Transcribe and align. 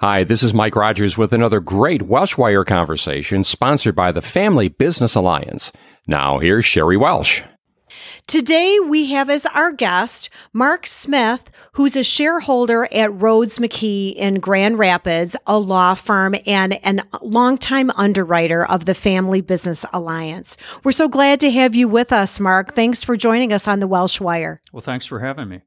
Hi, 0.00 0.24
this 0.24 0.42
is 0.42 0.54
Mike 0.54 0.76
Rogers 0.76 1.18
with 1.18 1.30
another 1.30 1.60
great 1.60 2.00
Welsh 2.00 2.38
Wire 2.38 2.64
conversation 2.64 3.44
sponsored 3.44 3.94
by 3.94 4.12
the 4.12 4.22
Family 4.22 4.70
Business 4.70 5.14
Alliance. 5.14 5.72
Now, 6.06 6.38
here's 6.38 6.64
Sheri 6.64 6.98
Welsh. 6.98 7.42
Today, 8.26 8.78
we 8.80 9.10
have 9.10 9.28
as 9.28 9.44
our 9.44 9.72
guest 9.72 10.30
Mark 10.54 10.86
Smith, 10.86 11.50
who's 11.72 11.96
a 11.96 12.02
shareholder 12.02 12.84
at 12.84 13.10
Rhoades 13.10 13.60
McKee 13.60 14.14
in 14.14 14.40
Grand 14.40 14.78
Rapids, 14.78 15.36
a 15.46 15.58
law 15.58 15.92
firm 15.92 16.34
and 16.46 16.72
a 16.82 17.02
longtime 17.20 17.90
underwriter 17.90 18.64
of 18.64 18.86
the 18.86 18.94
Family 18.94 19.42
Business 19.42 19.84
Alliance. 19.92 20.56
We're 20.82 20.92
so 20.92 21.10
glad 21.10 21.40
to 21.40 21.50
have 21.50 21.74
you 21.74 21.88
with 21.88 22.10
us, 22.10 22.40
Mark. 22.40 22.74
Thanks 22.74 23.04
for 23.04 23.18
joining 23.18 23.52
us 23.52 23.68
on 23.68 23.80
the 23.80 23.86
Welsh 23.86 24.18
Wire. 24.18 24.62
Well, 24.72 24.80
thanks 24.80 25.04
for 25.04 25.18
having 25.18 25.50
me. 25.50 25.60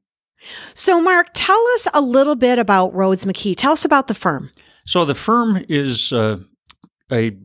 So, 0.74 1.00
Mark, 1.00 1.28
tell 1.34 1.62
us 1.74 1.88
a 1.94 2.00
little 2.00 2.36
bit 2.36 2.58
about 2.58 2.92
Rhoades 2.92 3.24
McKee. 3.24 3.54
Tell 3.56 3.72
us 3.72 3.84
about 3.84 4.08
the 4.08 4.14
firm. 4.14 4.50
So, 4.84 5.04
the 5.04 5.14
firm 5.14 5.64
is 5.68 6.12
uh, 6.12 6.38
a 7.10 7.36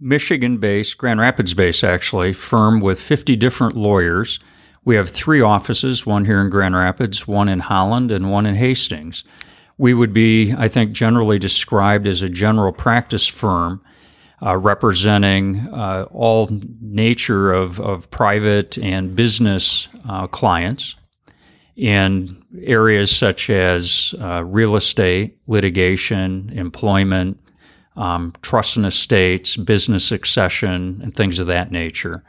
Michigan 0.00 0.58
based, 0.58 0.98
Grand 0.98 1.20
Rapids 1.20 1.54
based 1.54 1.84
actually, 1.84 2.32
firm 2.32 2.80
with 2.80 3.00
50 3.00 3.36
different 3.36 3.76
lawyers 3.76 4.40
we 4.84 4.96
have 4.96 5.10
three 5.10 5.40
offices 5.40 6.06
one 6.06 6.24
here 6.24 6.40
in 6.40 6.50
Grand 6.50 6.74
Rapids, 6.74 7.28
one 7.28 7.48
in 7.48 7.60
Holland, 7.60 8.10
and 8.10 8.30
one 8.30 8.46
in 8.46 8.54
Hastings. 8.54 9.24
We 9.76 9.94
would 9.94 10.12
be, 10.12 10.52
I 10.56 10.68
think, 10.68 10.92
generally 10.92 11.38
described 11.38 12.06
as 12.06 12.22
a 12.22 12.28
general 12.28 12.72
practice 12.72 13.26
firm. 13.26 13.82
Uh, 14.42 14.56
representing 14.56 15.58
uh, 15.70 16.06
all 16.10 16.48
nature 16.80 17.52
of, 17.52 17.78
of 17.78 18.10
private 18.10 18.78
and 18.78 19.14
business 19.14 19.86
uh, 20.08 20.26
clients 20.28 20.96
in 21.80 22.44
areas 22.62 23.10
such 23.14 23.48
as 23.48 24.14
uh, 24.20 24.44
real 24.44 24.76
estate, 24.76 25.38
litigation, 25.46 26.50
employment, 26.54 27.40
um, 27.96 28.34
trust 28.42 28.76
and 28.76 28.84
estates, 28.84 29.56
business 29.56 30.04
succession, 30.04 31.00
and 31.02 31.14
things 31.14 31.38
of 31.38 31.46
that 31.46 31.72
nature. 31.72 32.22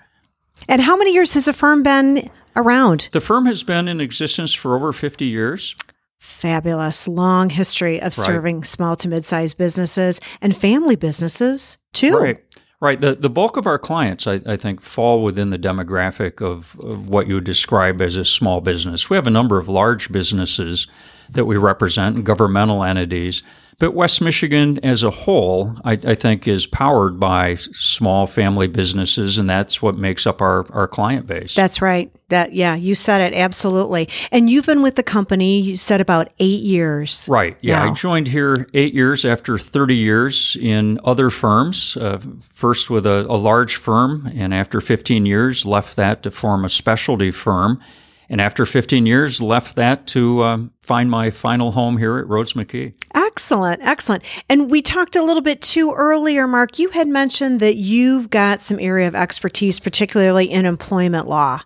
And 0.69 0.81
how 0.81 0.95
many 0.95 1.13
years 1.13 1.33
has 1.33 1.45
the 1.45 1.53
firm 1.53 1.83
been 1.83 2.29
around? 2.55 3.09
The 3.11 3.19
firm 3.19 3.45
has 3.45 3.61
been 3.63 3.89
in 3.89 3.99
existence 3.99 4.53
for 4.53 4.75
over 4.75 4.93
50 4.93 5.25
years. 5.25 5.75
Fabulous. 6.17 7.07
Long 7.07 7.49
history 7.49 7.97
of 7.97 8.05
right. 8.05 8.13
serving 8.13 8.63
small 8.63 8.95
to 8.97 9.09
mid 9.09 9.25
sized 9.25 9.57
businesses 9.57 10.21
and 10.39 10.55
family 10.55 10.95
businesses 10.95 11.77
too. 11.91 12.17
Right. 12.17 12.43
Right. 12.81 12.99
The, 12.99 13.13
the 13.13 13.29
bulk 13.29 13.57
of 13.57 13.67
our 13.67 13.77
clients, 13.77 14.25
I, 14.25 14.41
I 14.43 14.57
think, 14.57 14.81
fall 14.81 15.21
within 15.23 15.51
the 15.51 15.59
demographic 15.59 16.41
of, 16.41 16.75
of, 16.79 17.07
what 17.07 17.27
you 17.27 17.35
would 17.35 17.43
describe 17.43 18.01
as 18.01 18.15
a 18.15 18.25
small 18.25 18.59
business. 18.59 19.07
We 19.07 19.15
have 19.15 19.27
a 19.27 19.31
number 19.31 19.59
of 19.59 19.69
large 19.69 20.11
businesses 20.11 20.87
that 21.29 21.45
we 21.45 21.57
represent, 21.57 22.23
governmental 22.23 22.83
entities, 22.83 23.43
but 23.81 23.95
West 23.95 24.21
Michigan 24.21 24.79
as 24.83 25.01
a 25.01 25.09
whole, 25.09 25.75
I, 25.83 25.93
I, 25.93 26.13
think, 26.13 26.47
is 26.47 26.67
powered 26.67 27.19
by 27.19 27.55
small 27.55 28.27
family 28.27 28.67
businesses, 28.67 29.39
and 29.39 29.49
that's 29.49 29.81
what 29.81 29.97
makes 29.97 30.27
up 30.27 30.39
our, 30.39 30.71
our 30.71 30.87
client 30.87 31.25
base. 31.25 31.55
That's 31.55 31.81
right. 31.81 32.11
That 32.29 32.53
yeah, 32.53 32.75
you 32.75 32.93
said 32.93 33.21
it 33.21 33.35
absolutely. 33.35 34.07
And 34.31 34.51
you've 34.51 34.67
been 34.67 34.83
with 34.83 34.97
the 34.97 35.03
company, 35.03 35.61
you 35.61 35.77
said 35.77 35.99
about 35.99 36.31
eight 36.37 36.61
years. 36.61 37.27
Right. 37.27 37.57
Yeah, 37.61 37.83
now. 37.83 37.89
I 37.89 37.93
joined 37.95 38.27
here 38.27 38.69
eight 38.75 38.93
years 38.93 39.25
after 39.25 39.57
30 39.57 39.95
years 39.95 40.55
in 40.61 40.99
other 41.03 41.31
firms. 41.31 41.97
Uh, 41.97 42.19
first 42.53 42.91
with 42.91 43.07
a, 43.07 43.25
a 43.27 43.35
large 43.35 43.77
firm, 43.77 44.31
and 44.35 44.53
after 44.53 44.79
15 44.79 45.25
years, 45.25 45.65
left 45.65 45.95
that 45.95 46.21
to 46.21 46.29
form 46.29 46.65
a 46.65 46.69
specialty 46.69 47.31
firm 47.31 47.81
and 48.31 48.39
after 48.39 48.65
15 48.65 49.05
years, 49.05 49.41
left 49.41 49.75
that 49.75 50.07
to 50.07 50.41
um, 50.41 50.71
find 50.81 51.11
my 51.11 51.29
final 51.31 51.73
home 51.73 51.97
here 51.97 52.17
at 52.17 52.25
Rhoades 52.27 52.55
McKee. 52.55 52.93
Excellent, 53.13 53.81
excellent. 53.83 54.23
And 54.47 54.71
we 54.71 54.81
talked 54.81 55.17
a 55.17 55.21
little 55.21 55.41
bit 55.41 55.61
too 55.61 55.91
earlier, 55.91 56.47
Mark. 56.47 56.79
You 56.79 56.91
had 56.91 57.09
mentioned 57.09 57.59
that 57.59 57.75
you've 57.75 58.29
got 58.29 58.61
some 58.61 58.79
area 58.79 59.09
of 59.09 59.15
expertise, 59.15 59.81
particularly 59.81 60.45
in 60.45 60.65
employment 60.65 61.27
law. 61.27 61.59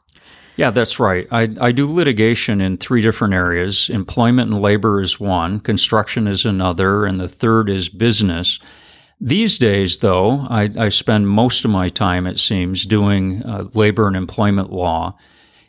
Yeah, 0.55 0.71
that's 0.71 0.99
right. 0.99 1.27
I, 1.31 1.49
I 1.61 1.71
do 1.71 1.85
litigation 1.91 2.61
in 2.61 2.77
three 2.77 3.01
different 3.01 3.35
areas. 3.35 3.87
Employment 3.91 4.51
and 4.51 4.59
labor 4.59 5.01
is 5.01 5.19
one, 5.19 5.59
construction 5.59 6.25
is 6.27 6.45
another, 6.45 7.05
and 7.05 7.19
the 7.19 7.27
third 7.27 7.69
is 7.69 7.89
business. 7.89 8.59
These 9.21 9.59
days, 9.59 9.97
though, 9.97 10.47
I, 10.49 10.71
I 10.79 10.89
spend 10.89 11.29
most 11.29 11.63
of 11.63 11.69
my 11.69 11.89
time, 11.89 12.25
it 12.25 12.39
seems, 12.39 12.87
doing 12.87 13.43
uh, 13.43 13.65
labor 13.75 14.07
and 14.07 14.15
employment 14.15 14.71
law. 14.71 15.15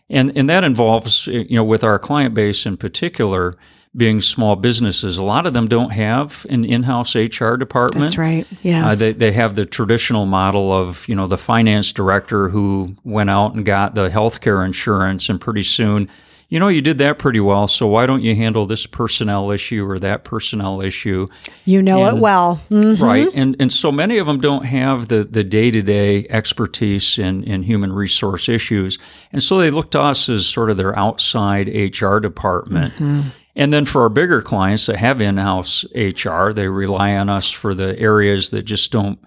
And, 0.08 0.36
and 0.36 0.48
that 0.48 0.64
involves, 0.64 1.26
you 1.26 1.56
know, 1.56 1.64
with 1.64 1.82
our 1.82 1.98
client 1.98 2.34
base 2.34 2.64
in 2.64 2.76
particular, 2.76 3.56
being 3.96 4.20
small 4.20 4.56
businesses, 4.56 5.16
a 5.16 5.22
lot 5.22 5.46
of 5.46 5.54
them 5.54 5.66
don't 5.66 5.90
have 5.90 6.44
an 6.50 6.64
in-house 6.64 7.16
HR 7.16 7.56
department. 7.56 8.02
That's 8.02 8.18
right. 8.18 8.46
Yes. 8.62 8.94
Uh, 8.94 9.04
they, 9.04 9.12
they 9.12 9.32
have 9.32 9.56
the 9.56 9.64
traditional 9.64 10.26
model 10.26 10.70
of, 10.70 11.08
you 11.08 11.14
know, 11.14 11.26
the 11.26 11.38
finance 11.38 11.92
director 11.92 12.50
who 12.50 12.94
went 13.04 13.30
out 13.30 13.54
and 13.54 13.64
got 13.64 13.94
the 13.94 14.10
healthcare 14.10 14.64
insurance 14.64 15.28
and 15.28 15.40
pretty 15.40 15.62
soon 15.62 16.10
you 16.48 16.60
know, 16.60 16.68
you 16.68 16.80
did 16.80 16.98
that 16.98 17.18
pretty 17.18 17.40
well. 17.40 17.66
So 17.66 17.88
why 17.88 18.06
don't 18.06 18.22
you 18.22 18.36
handle 18.36 18.66
this 18.66 18.86
personnel 18.86 19.50
issue 19.50 19.84
or 19.88 19.98
that 19.98 20.22
personnel 20.22 20.80
issue? 20.80 21.26
You 21.64 21.82
know 21.82 22.04
and, 22.04 22.18
it 22.18 22.20
well, 22.20 22.60
mm-hmm. 22.70 23.02
right? 23.02 23.28
And 23.34 23.56
and 23.58 23.72
so 23.72 23.90
many 23.90 24.18
of 24.18 24.28
them 24.28 24.40
don't 24.40 24.64
have 24.64 25.08
the 25.08 25.24
the 25.24 25.42
day 25.42 25.72
to 25.72 25.82
day 25.82 26.26
expertise 26.30 27.18
in 27.18 27.42
in 27.44 27.64
human 27.64 27.92
resource 27.92 28.48
issues, 28.48 28.98
and 29.32 29.42
so 29.42 29.58
they 29.58 29.70
look 29.70 29.90
to 29.92 30.00
us 30.00 30.28
as 30.28 30.46
sort 30.46 30.70
of 30.70 30.76
their 30.76 30.96
outside 30.96 31.68
HR 31.68 32.18
department. 32.18 32.94
Mm-hmm. 32.94 33.28
And 33.56 33.72
then 33.72 33.84
for 33.84 34.02
our 34.02 34.10
bigger 34.10 34.42
clients 34.42 34.86
that 34.86 34.98
have 34.98 35.20
in 35.20 35.38
house 35.38 35.84
HR, 35.94 36.52
they 36.52 36.68
rely 36.68 37.16
on 37.16 37.28
us 37.28 37.50
for 37.50 37.74
the 37.74 37.98
areas 37.98 38.50
that 38.50 38.62
just 38.62 38.92
don't. 38.92 39.18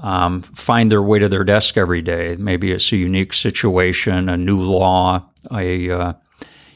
Um, 0.00 0.42
find 0.42 0.92
their 0.92 1.02
way 1.02 1.18
to 1.18 1.28
their 1.28 1.42
desk 1.42 1.76
every 1.76 2.02
day. 2.02 2.36
Maybe 2.38 2.70
it's 2.70 2.92
a 2.92 2.96
unique 2.96 3.32
situation, 3.32 4.28
a 4.28 4.36
new 4.36 4.60
law, 4.60 5.28
a 5.50 5.90
uh, 5.90 6.12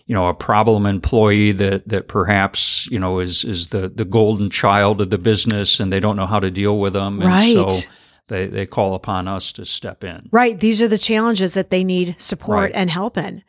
you 0.07 0.15
know 0.15 0.29
a 0.29 0.35
problem 0.35 0.87
employee 0.87 1.53
that 1.53 1.89
that 1.89 2.09
perhaps 2.09 2.87
you 2.91 2.99
know 2.99 3.19
is 3.19 3.45
is 3.45 3.69
the 3.69 3.89
the 3.89 4.05
golden 4.05 4.51
child 4.51 5.01
of 5.01 5.11
the 5.11 5.19
business 5.19 5.81
and 5.81 5.93
they 5.93 6.01
don't 6.01 6.17
know 6.17 6.27
how 6.27 6.41
to 6.41 6.51
deal 6.51 6.79
with 6.79 6.93
them 6.93 7.21
right. 7.21 7.57
and 7.57 7.71
so 7.71 7.89
they 8.29 8.47
they 8.47 8.67
call 8.67 8.95
upon 8.95 9.29
us 9.29 9.53
to 9.53 9.65
step 9.65 10.05
in 10.05 10.29
right 10.33 10.61
these 10.61 10.83
are 10.83 10.89
the 10.89 10.99
challenges 10.99 11.55
that 11.55 11.71
they 11.71 11.85
need 11.85 12.15
support 12.19 12.65
right. 12.65 12.73
and 12.75 12.91
help 12.91 13.17
in 13.17 13.43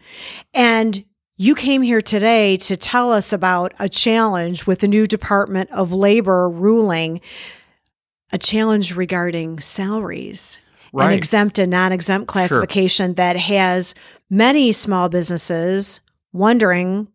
and 0.53 1.03
you 1.36 1.56
came 1.56 1.81
here 1.81 2.02
today 2.02 2.58
to 2.58 2.78
tell 2.78 3.12
us 3.12 3.34
about 3.34 3.74
a 3.80 3.90
challenge 3.90 4.68
with 4.68 4.80
the 4.80 4.88
new 4.88 5.08
Department 5.08 5.69
of 5.72 5.92
Labor 5.92 6.47
ruling 6.47 7.22
a 8.31 8.38
challenge 8.38 8.96
regarding 8.96 9.59
salaries 9.59 10.59
right. 10.94 11.08
an 11.08 11.13
exempt 11.13 11.58
and 11.58 11.72
non-exempt 11.72 12.28
classification 12.28 13.08
sure. 13.08 13.16
that 13.16 13.36
has 13.36 13.96
many 14.30 14.72
small 14.72 15.09
businesses 15.09 16.02
wondering 16.33 17.07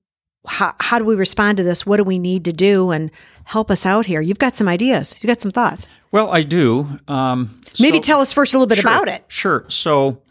how, 0.46 0.74
how 0.80 0.98
do 0.98 1.04
we 1.04 1.15
respond 1.15 1.59
to 1.59 1.65
this? 1.65 1.84
What 1.84 1.98
do 1.98 2.04
we 2.04 2.18
need 2.18 2.44
to 2.47 2.53
do? 2.53 2.91
And 2.91 3.10
help 3.44 3.70
us 3.70 3.84
out 3.84 4.06
here. 4.06 4.20
You've 4.20 4.38
got 4.38 4.56
some 4.56 4.68
ideas. 4.68 5.18
You've 5.20 5.28
got 5.28 5.41
some 5.41 5.50
thoughts. 5.50 5.86
Well, 6.12 6.30
I 6.30 6.42
do. 6.42 6.98
Um, 7.09 7.60
Maybe 7.80 7.98
so, 7.98 8.03
tell 8.03 8.20
us 8.20 8.32
first 8.32 8.54
a 8.54 8.59
little 8.59 8.66
bit 8.66 8.78
sure, 8.78 8.91
about 8.91 9.09
it. 9.09 9.24
Sure. 9.28 9.65
So, 9.68 10.22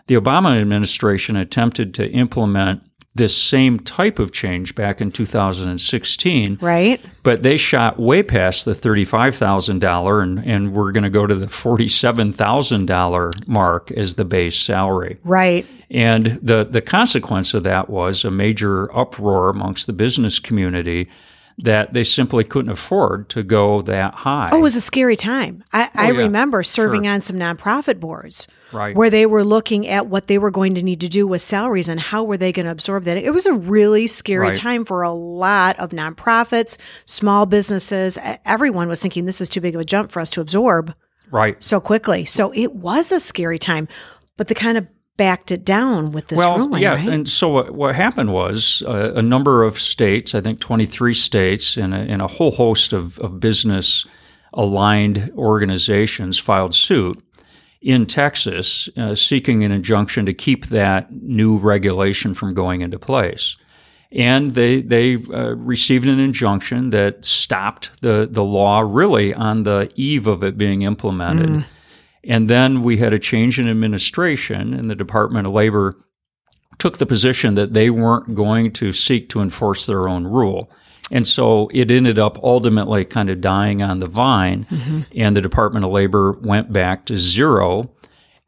The 0.07 0.15
Obama 0.15 0.59
administration 0.59 1.35
attempted 1.35 1.93
to 1.95 2.09
implement 2.11 2.81
this 3.17 3.35
same 3.35 3.79
type 3.79 4.19
of 4.19 4.31
change 4.31 4.75
back 4.75 5.01
in 5.01 5.11
2016. 5.11 6.59
Right. 6.61 7.01
But 7.23 7.43
they 7.43 7.57
shot 7.57 7.99
way 7.99 8.23
past 8.23 8.65
the 8.65 8.71
$35,000 8.71 10.23
and, 10.23 10.39
and 10.39 10.73
we're 10.73 10.91
going 10.91 11.03
to 11.03 11.09
go 11.09 11.27
to 11.27 11.35
the 11.35 11.47
$47,000 11.47 13.47
mark 13.47 13.91
as 13.91 14.15
the 14.15 14.25
base 14.25 14.57
salary. 14.57 15.17
Right. 15.23 15.65
And 15.89 16.39
the, 16.41 16.67
the 16.69 16.81
consequence 16.81 17.53
of 17.53 17.63
that 17.63 17.89
was 17.89 18.23
a 18.23 18.31
major 18.31 18.95
uproar 18.95 19.49
amongst 19.49 19.87
the 19.87 19.93
business 19.93 20.39
community 20.39 21.09
that 21.59 21.93
they 21.93 22.03
simply 22.03 22.43
couldn't 22.43 22.71
afford 22.71 23.29
to 23.29 23.41
go 23.41 23.81
that 23.81 24.13
high. 24.13 24.49
Oh, 24.51 24.57
it 24.59 24.61
was 24.61 24.75
a 24.75 24.81
scary 24.81 25.15
time. 25.15 25.63
I, 25.73 25.85
oh, 25.85 25.89
I 25.95 26.09
Oh, 26.09 26.13
yeah. 26.13 26.19
remember 26.23 26.61
serving 26.61 27.03
Sure. 27.05 27.13
on 27.13 27.21
some 27.21 27.37
nonprofit 27.37 27.99
boards 27.99 28.47
Right. 28.71 28.95
where 28.95 29.09
they 29.09 29.25
were 29.25 29.43
looking 29.43 29.87
at 29.87 30.05
what 30.05 30.27
they 30.27 30.37
were 30.37 30.51
going 30.51 30.75
to 30.75 30.83
need 30.83 30.99
to 31.01 31.07
do 31.07 31.25
with 31.25 31.41
salaries 31.41 31.89
and 31.89 31.99
how 31.99 32.23
were 32.23 32.37
they 32.37 32.51
going 32.51 32.65
to 32.67 32.71
absorb 32.71 33.05
that. 33.05 33.17
It 33.17 33.31
was 33.33 33.47
a 33.47 33.53
really 33.53 34.05
scary 34.05 34.47
Right. 34.49 34.55
time 34.55 34.85
for 34.85 35.01
a 35.01 35.11
lot 35.11 35.79
of 35.79 35.89
nonprofits, 35.89 36.77
small 37.05 37.47
businesses. 37.47 38.19
Everyone 38.45 38.87
was 38.87 39.01
thinking 39.01 39.25
this 39.25 39.41
is 39.41 39.49
too 39.49 39.61
big 39.61 39.73
of 39.73 39.81
a 39.81 39.85
jump 39.85 40.11
for 40.11 40.19
us 40.19 40.29
to 40.31 40.41
absorb 40.41 40.93
right. 41.31 41.55
so 41.63 41.79
quickly. 41.79 42.23
So 42.23 42.51
it 42.53 42.75
was 42.75 43.11
a 43.11 43.19
scary 43.19 43.57
time, 43.57 43.87
but 44.37 44.47
the 44.47 44.53
kind 44.55 44.77
of 44.77 44.85
backed 45.17 45.51
it 45.51 45.65
down 45.65 46.11
with 46.11 46.27
this 46.27 46.37
well, 46.37 46.57
ruling, 46.57 46.81
yeah, 46.81 46.93
right? 46.93 47.09
and 47.09 47.27
so 47.27 47.49
what, 47.49 47.71
what 47.71 47.95
happened 47.95 48.31
was 48.31 48.83
uh, 48.87 49.13
a 49.15 49.21
number 49.21 49.63
of 49.63 49.79
states, 49.79 50.33
I 50.35 50.41
think 50.41 50.59
23 50.59 51.13
states, 51.13 51.75
and 51.75 51.93
a, 51.93 51.97
and 51.97 52.21
a 52.21 52.27
whole 52.27 52.51
host 52.51 52.93
of, 52.93 53.17
of 53.19 53.39
business 53.39 54.05
aligned 54.53 55.31
organizations 55.35 56.37
filed 56.39 56.73
suit 56.73 57.21
in 57.81 58.05
Texas 58.05 58.89
uh, 58.97 59.15
seeking 59.15 59.63
an 59.63 59.71
injunction 59.71 60.25
to 60.25 60.33
keep 60.33 60.67
that 60.67 61.11
new 61.11 61.57
regulation 61.57 62.33
from 62.33 62.53
going 62.53 62.81
into 62.81 62.99
place. 62.99 63.57
And 64.11 64.55
they 64.55 64.81
they 64.81 65.15
uh, 65.15 65.55
received 65.55 66.07
an 66.07 66.17
injunction 66.17 66.91
that 66.91 67.25
stopped 67.25 68.01
the, 68.01 68.27
the 68.29 68.43
law 68.43 68.79
really 68.79 69.33
on 69.33 69.63
the 69.63 69.91
eve 69.95 70.27
of 70.27 70.43
it 70.43 70.57
being 70.57 70.83
implemented. 70.83 71.65
And 72.27 72.49
then 72.49 72.81
we 72.81 72.97
had 72.97 73.13
a 73.13 73.19
change 73.19 73.57
in 73.57 73.69
administration, 73.69 74.73
and 74.73 74.89
the 74.89 74.95
Department 74.95 75.47
of 75.47 75.53
Labor 75.53 75.95
took 76.77 76.97
the 76.97 77.05
position 77.05 77.55
that 77.55 77.73
they 77.73 77.89
weren't 77.89 78.35
going 78.35 78.71
to 78.73 78.91
seek 78.91 79.29
to 79.29 79.41
enforce 79.41 79.85
their 79.85 80.07
own 80.07 80.27
rule. 80.27 80.69
And 81.09 81.25
so 81.25 81.69
it 81.73 81.89
ended 81.89 82.19
up 82.19 82.37
ultimately 82.43 83.05
kind 83.05 83.29
of 83.29 83.39
dying 83.39 83.81
on 83.81 83.99
the 83.99 84.07
vine, 84.07 84.67
mm-hmm. 84.69 85.01
and 85.15 85.35
the 85.35 85.41
Department 85.41 85.85
of 85.85 85.91
Labor 85.91 86.37
went 86.41 86.73
back 86.73 87.05
to 87.05 87.17
zero 87.17 87.91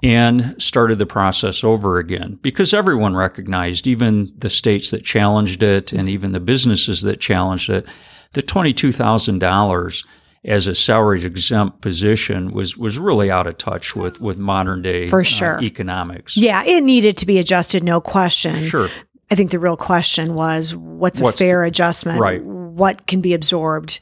and 0.03 0.61
started 0.61 0.97
the 0.97 1.05
process 1.05 1.63
over 1.63 1.97
again 1.97 2.39
because 2.41 2.73
everyone 2.73 3.15
recognized, 3.15 3.87
even 3.87 4.33
the 4.37 4.49
states 4.49 4.91
that 4.91 5.03
challenged 5.03 5.63
it 5.63 5.91
and 5.91 6.07
even 6.07 6.31
the 6.31 6.39
businesses 6.39 7.01
that 7.01 7.19
challenged 7.19 7.69
it, 7.69 7.85
that 8.33 8.47
$22,000 8.47 10.05
as 10.45 10.68
a 10.68 10.75
salaried 10.75 11.25
exempt 11.25 11.81
position 11.81 12.51
was, 12.51 12.77
was 12.77 12.97
really 12.97 13.30
out 13.30 13.45
of 13.47 13.57
touch 13.57 13.95
with, 13.95 14.21
with 14.21 14.38
modern 14.38 14.81
day 14.81 15.07
For 15.07 15.19
uh, 15.21 15.24
sure. 15.24 15.59
economics. 15.62 16.38
yeah, 16.38 16.63
it 16.65 16.83
needed 16.83 17.18
to 17.18 17.25
be 17.25 17.39
adjusted, 17.39 17.83
no 17.83 18.00
question. 18.00 18.56
Sure. 18.65 18.89
I 19.31 19.36
think 19.36 19.51
the 19.51 19.59
real 19.59 19.77
question 19.77 20.33
was 20.36 20.75
what's 20.75 21.19
a 21.19 21.25
What's 21.25 21.39
fair 21.39 21.63
adjustment? 21.63 22.19
right. 22.19 22.44
What 22.44 23.06
can 23.07 23.21
be 23.21 23.33
absorbed 23.33 24.00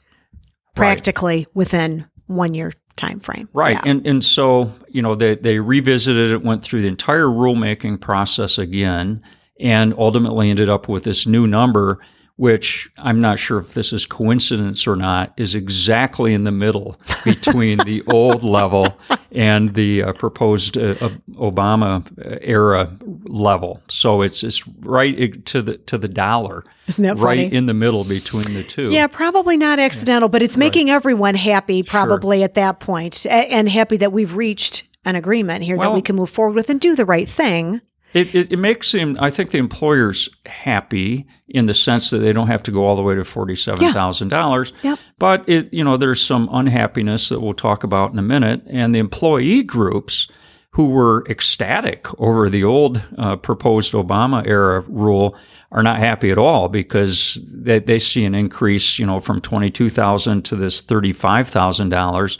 practically 0.75 1.47
within 1.53 2.05
one 2.27 2.53
year 2.53 2.71
time 2.95 3.19
frame? 3.19 3.49
Right. 3.53 3.73
Yeah. 3.83 3.91
And 3.91 4.05
and 4.07 4.23
so, 4.23 4.71
you 4.89 5.01
know, 5.01 5.15
they, 5.15 5.35
they 5.35 5.59
revisited 5.59 6.31
it, 6.31 6.43
went 6.43 6.61
through 6.61 6.81
the 6.81 6.87
entire 6.87 7.25
rulemaking 7.25 7.99
process 7.99 8.57
again, 8.57 9.21
and 9.59 9.93
ultimately 9.97 10.49
ended 10.49 10.69
up 10.69 10.87
with 10.87 11.03
this 11.03 11.25
new 11.25 11.47
number, 11.47 11.99
which 12.37 12.89
I'm 12.97 13.19
not 13.19 13.39
sure 13.39 13.57
if 13.57 13.73
this 13.73 13.91
is 13.91 14.05
coincidence 14.05 14.87
or 14.87 14.95
not, 14.95 15.33
is 15.37 15.55
exactly 15.55 16.33
in 16.33 16.43
the 16.43 16.51
middle 16.51 16.99
between 17.25 17.79
the 17.79 18.03
old 18.07 18.43
level 18.43 18.97
and 19.31 19.73
the 19.73 20.03
uh, 20.03 20.13
proposed 20.13 20.77
uh, 20.77 20.95
uh, 21.01 21.09
Obama 21.33 22.05
era 22.41 22.95
level. 23.25 23.81
So 23.89 24.21
it's 24.21 24.43
it's 24.43 24.67
right 24.67 25.45
to 25.47 25.61
the 25.61 25.77
to 25.77 25.97
the 25.97 26.07
dollar. 26.07 26.63
Isn't 26.85 27.03
that 27.03 27.17
right 27.17 27.45
funny? 27.45 27.53
in 27.53 27.65
the 27.65 27.73
middle 27.73 28.03
between 28.03 28.53
the 28.53 28.63
two. 28.63 28.91
Yeah, 28.91 29.07
probably 29.07 29.57
not 29.57 29.79
accidental, 29.79 30.29
but 30.29 30.41
it's 30.41 30.57
making 30.57 30.89
everyone 30.89 31.35
happy 31.35 31.83
probably 31.83 32.43
at 32.43 32.53
that 32.53 32.79
and 33.25 33.67
happy 33.67 33.97
that 33.97 34.13
we've 34.13 34.35
reached 34.35 34.83
an 35.03 35.15
agreement 35.15 35.63
here 35.63 35.77
that 35.77 35.93
we 35.93 36.01
can 36.01 36.15
move 36.15 36.29
forward 36.29 36.55
with 36.55 36.69
and 36.69 36.79
do 36.79 36.95
the 36.95 37.05
right 37.05 37.27
thing. 37.27 37.81
It, 38.13 38.33
it, 38.33 38.53
it 38.53 38.57
makes 38.57 38.93
him, 38.93 39.17
I 39.19 39.29
think, 39.29 39.51
the 39.51 39.57
employers 39.57 40.29
happy 40.45 41.27
in 41.49 41.65
the 41.65 41.73
sense 41.73 42.09
that 42.09 42.19
they 42.19 42.33
don't 42.33 42.47
have 42.47 42.63
to 42.63 42.71
go 42.71 42.85
all 42.85 42.95
the 42.95 43.03
way 43.03 43.15
to 43.15 43.23
forty-seven 43.23 43.93
thousand 43.93 44.29
dollars. 44.29 44.71
Yep. 44.81 44.99
But 45.19 45.47
it, 45.49 45.73
you 45.73 45.83
know, 45.83 45.97
there's 45.97 46.21
some 46.21 46.47
unhappiness 46.51 47.29
that 47.29 47.41
we'll 47.41 47.53
talk 47.53 47.83
about 47.83 48.11
in 48.13 48.19
a 48.19 48.23
minute, 48.23 48.63
and 48.69 48.95
the 48.95 48.99
employee 48.99 49.61
groups 49.61 50.27
who 50.71 50.89
were 50.89 51.25
ecstatic 51.27 52.07
over 52.19 52.49
the 52.49 52.63
old 52.63 53.03
uh, 53.17 53.35
proposed 53.35 53.93
Obama 53.93 54.45
era 54.47 54.81
rule 54.87 55.35
are 55.71 55.83
not 55.83 55.97
happy 55.97 56.31
at 56.31 56.37
all 56.37 56.69
because 56.69 57.39
they, 57.51 57.79
they 57.79 57.99
see 57.99 58.23
an 58.23 58.35
increase, 58.35 58.97
you 58.97 59.05
know, 59.05 59.19
from 59.19 59.41
twenty-two 59.41 59.89
thousand 59.89 60.43
to 60.45 60.55
this 60.55 60.81
thirty-five 60.81 61.49
thousand 61.49 61.89
dollars 61.89 62.39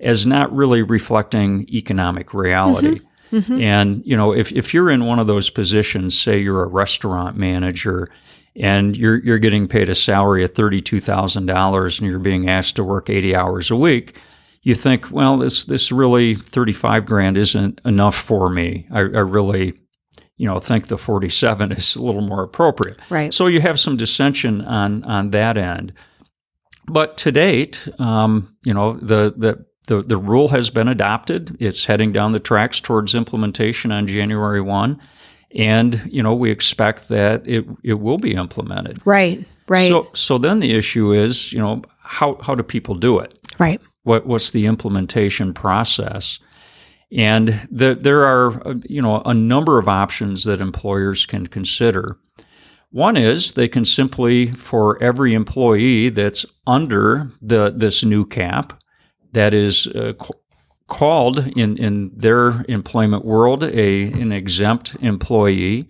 as 0.00 0.26
not 0.26 0.54
really 0.54 0.82
reflecting 0.82 1.66
economic 1.70 2.32
reality. 2.32 3.00
And, 3.60 4.02
you 4.04 4.16
know, 4.16 4.32
if, 4.32 4.52
if 4.52 4.72
you're 4.72 4.90
in 4.90 5.04
one 5.04 5.18
of 5.18 5.26
those 5.26 5.50
positions, 5.50 6.18
say 6.18 6.38
you're 6.38 6.64
a 6.64 6.68
restaurant 6.68 7.36
manager 7.36 8.08
and 8.56 8.96
you're, 8.96 9.18
you're 9.24 9.38
getting 9.38 9.68
paid 9.68 9.88
a 9.88 9.94
salary 9.94 10.44
of 10.44 10.52
$32,000 10.52 12.00
and 12.00 12.10
you're 12.10 12.18
being 12.18 12.48
asked 12.48 12.76
to 12.76 12.84
work 12.84 13.08
80 13.08 13.36
hours 13.36 13.70
a 13.70 13.76
week, 13.76 14.18
you 14.62 14.74
think, 14.74 15.10
well, 15.10 15.38
this, 15.38 15.64
this 15.64 15.92
really 15.92 16.34
35 16.34 17.06
grand 17.06 17.36
isn't 17.36 17.80
enough 17.84 18.16
for 18.16 18.50
me. 18.50 18.86
I, 18.90 19.00
I 19.00 19.02
really, 19.02 19.74
you 20.36 20.46
know, 20.46 20.58
think 20.58 20.88
the 20.88 20.98
47 20.98 21.72
is 21.78 21.94
a 21.94 22.02
little 22.02 22.22
more 22.22 22.42
appropriate. 22.42 22.98
Right. 23.10 23.32
So 23.32 23.46
you 23.46 23.60
have 23.60 23.78
some 23.78 23.96
dissension 23.96 24.62
on, 24.62 25.04
on 25.04 25.30
that 25.30 25.56
end. 25.56 25.94
But 26.86 27.18
to 27.18 27.32
date, 27.32 27.86
um, 27.98 28.56
you 28.64 28.74
know, 28.74 28.94
the, 28.94 29.34
the, 29.36 29.66
the, 29.88 30.02
the 30.02 30.16
rule 30.16 30.48
has 30.48 30.70
been 30.70 30.86
adopted. 30.86 31.56
It's 31.58 31.84
heading 31.86 32.12
down 32.12 32.32
the 32.32 32.38
tracks 32.38 32.80
towards 32.80 33.14
implementation 33.14 33.90
on 33.90 34.06
January 34.06 34.60
1. 34.60 35.00
And, 35.56 36.02
you 36.06 36.22
know, 36.22 36.34
we 36.34 36.50
expect 36.50 37.08
that 37.08 37.46
it, 37.48 37.66
it 37.82 37.94
will 37.94 38.18
be 38.18 38.34
implemented. 38.34 39.04
Right, 39.06 39.44
right, 39.66 39.88
So, 39.88 40.08
so 40.14 40.38
then 40.38 40.58
the 40.58 40.72
issue 40.72 41.12
is, 41.12 41.52
you 41.52 41.58
know, 41.58 41.82
how, 42.00 42.36
how 42.42 42.54
do 42.54 42.62
people 42.62 42.94
do 42.94 43.18
it? 43.18 43.34
right. 43.58 43.82
What, 44.04 44.26
what's 44.26 44.52
the 44.52 44.64
implementation 44.64 45.52
process? 45.52 46.38
And 47.12 47.68
the, 47.70 47.94
there 47.94 48.24
are, 48.24 48.62
you 48.84 49.02
know, 49.02 49.20
a 49.26 49.34
number 49.34 49.78
of 49.78 49.88
options 49.88 50.44
that 50.44 50.62
employers 50.62 51.26
can 51.26 51.46
consider. 51.46 52.16
One 52.90 53.18
is 53.18 53.52
they 53.52 53.68
can 53.68 53.84
simply, 53.84 54.52
for 54.52 55.02
every 55.02 55.34
employee 55.34 56.08
that's 56.08 56.46
under 56.66 57.30
the 57.42 57.70
this 57.76 58.02
new 58.02 58.24
cap, 58.24 58.72
that 59.32 59.54
is 59.54 59.86
uh, 59.88 60.12
called 60.86 61.38
in, 61.56 61.76
in 61.76 62.10
their 62.14 62.64
employment 62.68 63.24
world 63.24 63.62
a 63.64 64.04
an 64.12 64.32
exempt 64.32 64.96
employee, 65.00 65.88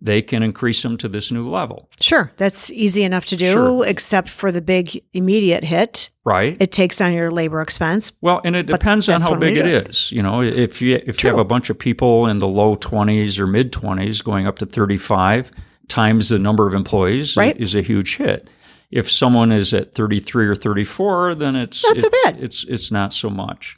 they 0.00 0.22
can 0.22 0.42
increase 0.42 0.82
them 0.82 0.96
to 0.98 1.08
this 1.08 1.32
new 1.32 1.48
level, 1.48 1.88
Sure, 2.00 2.30
that's 2.36 2.70
easy 2.70 3.02
enough 3.02 3.24
to 3.26 3.36
do, 3.36 3.50
Sure. 3.52 3.86
except 3.86 4.28
for 4.28 4.52
the 4.52 4.60
big 4.60 5.02
immediate 5.14 5.64
hit. 5.64 6.10
right? 6.24 6.56
It 6.60 6.70
takes 6.70 7.00
on 7.00 7.12
your 7.14 7.30
labor 7.30 7.60
expense. 7.62 8.12
Well, 8.20 8.40
and 8.44 8.54
it 8.54 8.66
depends 8.66 9.08
on 9.08 9.22
how 9.22 9.34
big 9.36 9.56
it. 9.56 9.66
is. 9.66 10.12
You 10.12 10.22
know, 10.22 10.42
if 10.42 10.82
you 10.82 11.00
if 11.06 11.24
you 11.24 11.30
have 11.30 11.38
a 11.38 11.44
bunch 11.44 11.70
of 11.70 11.78
people 11.78 12.26
in 12.26 12.38
the 12.40 12.48
low 12.48 12.74
twenties 12.76 13.38
or 13.40 13.46
mid 13.46 13.72
twenties 13.72 14.22
going 14.22 14.46
up 14.46 14.58
to 14.58 14.66
thirty 14.66 14.98
five 14.98 15.50
times 15.88 16.28
the 16.28 16.38
number 16.38 16.66
of 16.68 16.74
employees 16.74 17.36
Right. 17.36 17.56
is 17.56 17.74
a 17.74 17.80
huge 17.82 18.16
hit. 18.16 18.50
If 18.90 19.10
someone 19.10 19.50
is 19.52 19.74
at 19.74 19.94
thirty 19.94 20.20
three 20.20 20.46
or 20.46 20.54
thirty 20.54 20.84
four, 20.84 21.34
then 21.34 21.56
it's 21.56 21.84
Not 21.84 21.98
so 21.98 22.06
it's, 22.08 22.24
bad. 22.24 22.42
It's 22.42 22.64
it's 22.64 22.90
not 22.92 23.12
so 23.12 23.28
much. 23.30 23.76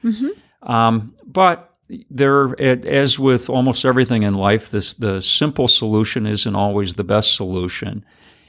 Um, 0.62 1.14
but 1.26 1.72
there, 2.10 2.60
as 2.60 3.18
with 3.18 3.48
almost 3.48 3.84
everything 3.84 4.22
in 4.22 4.34
life, 4.34 4.68
this 4.70 4.94
the 4.94 5.22
simple 5.22 5.68
solution 5.68 6.26
isn't 6.26 6.54
always 6.54 6.94
the 6.94 7.04
best 7.04 7.34
solution, 7.36 8.04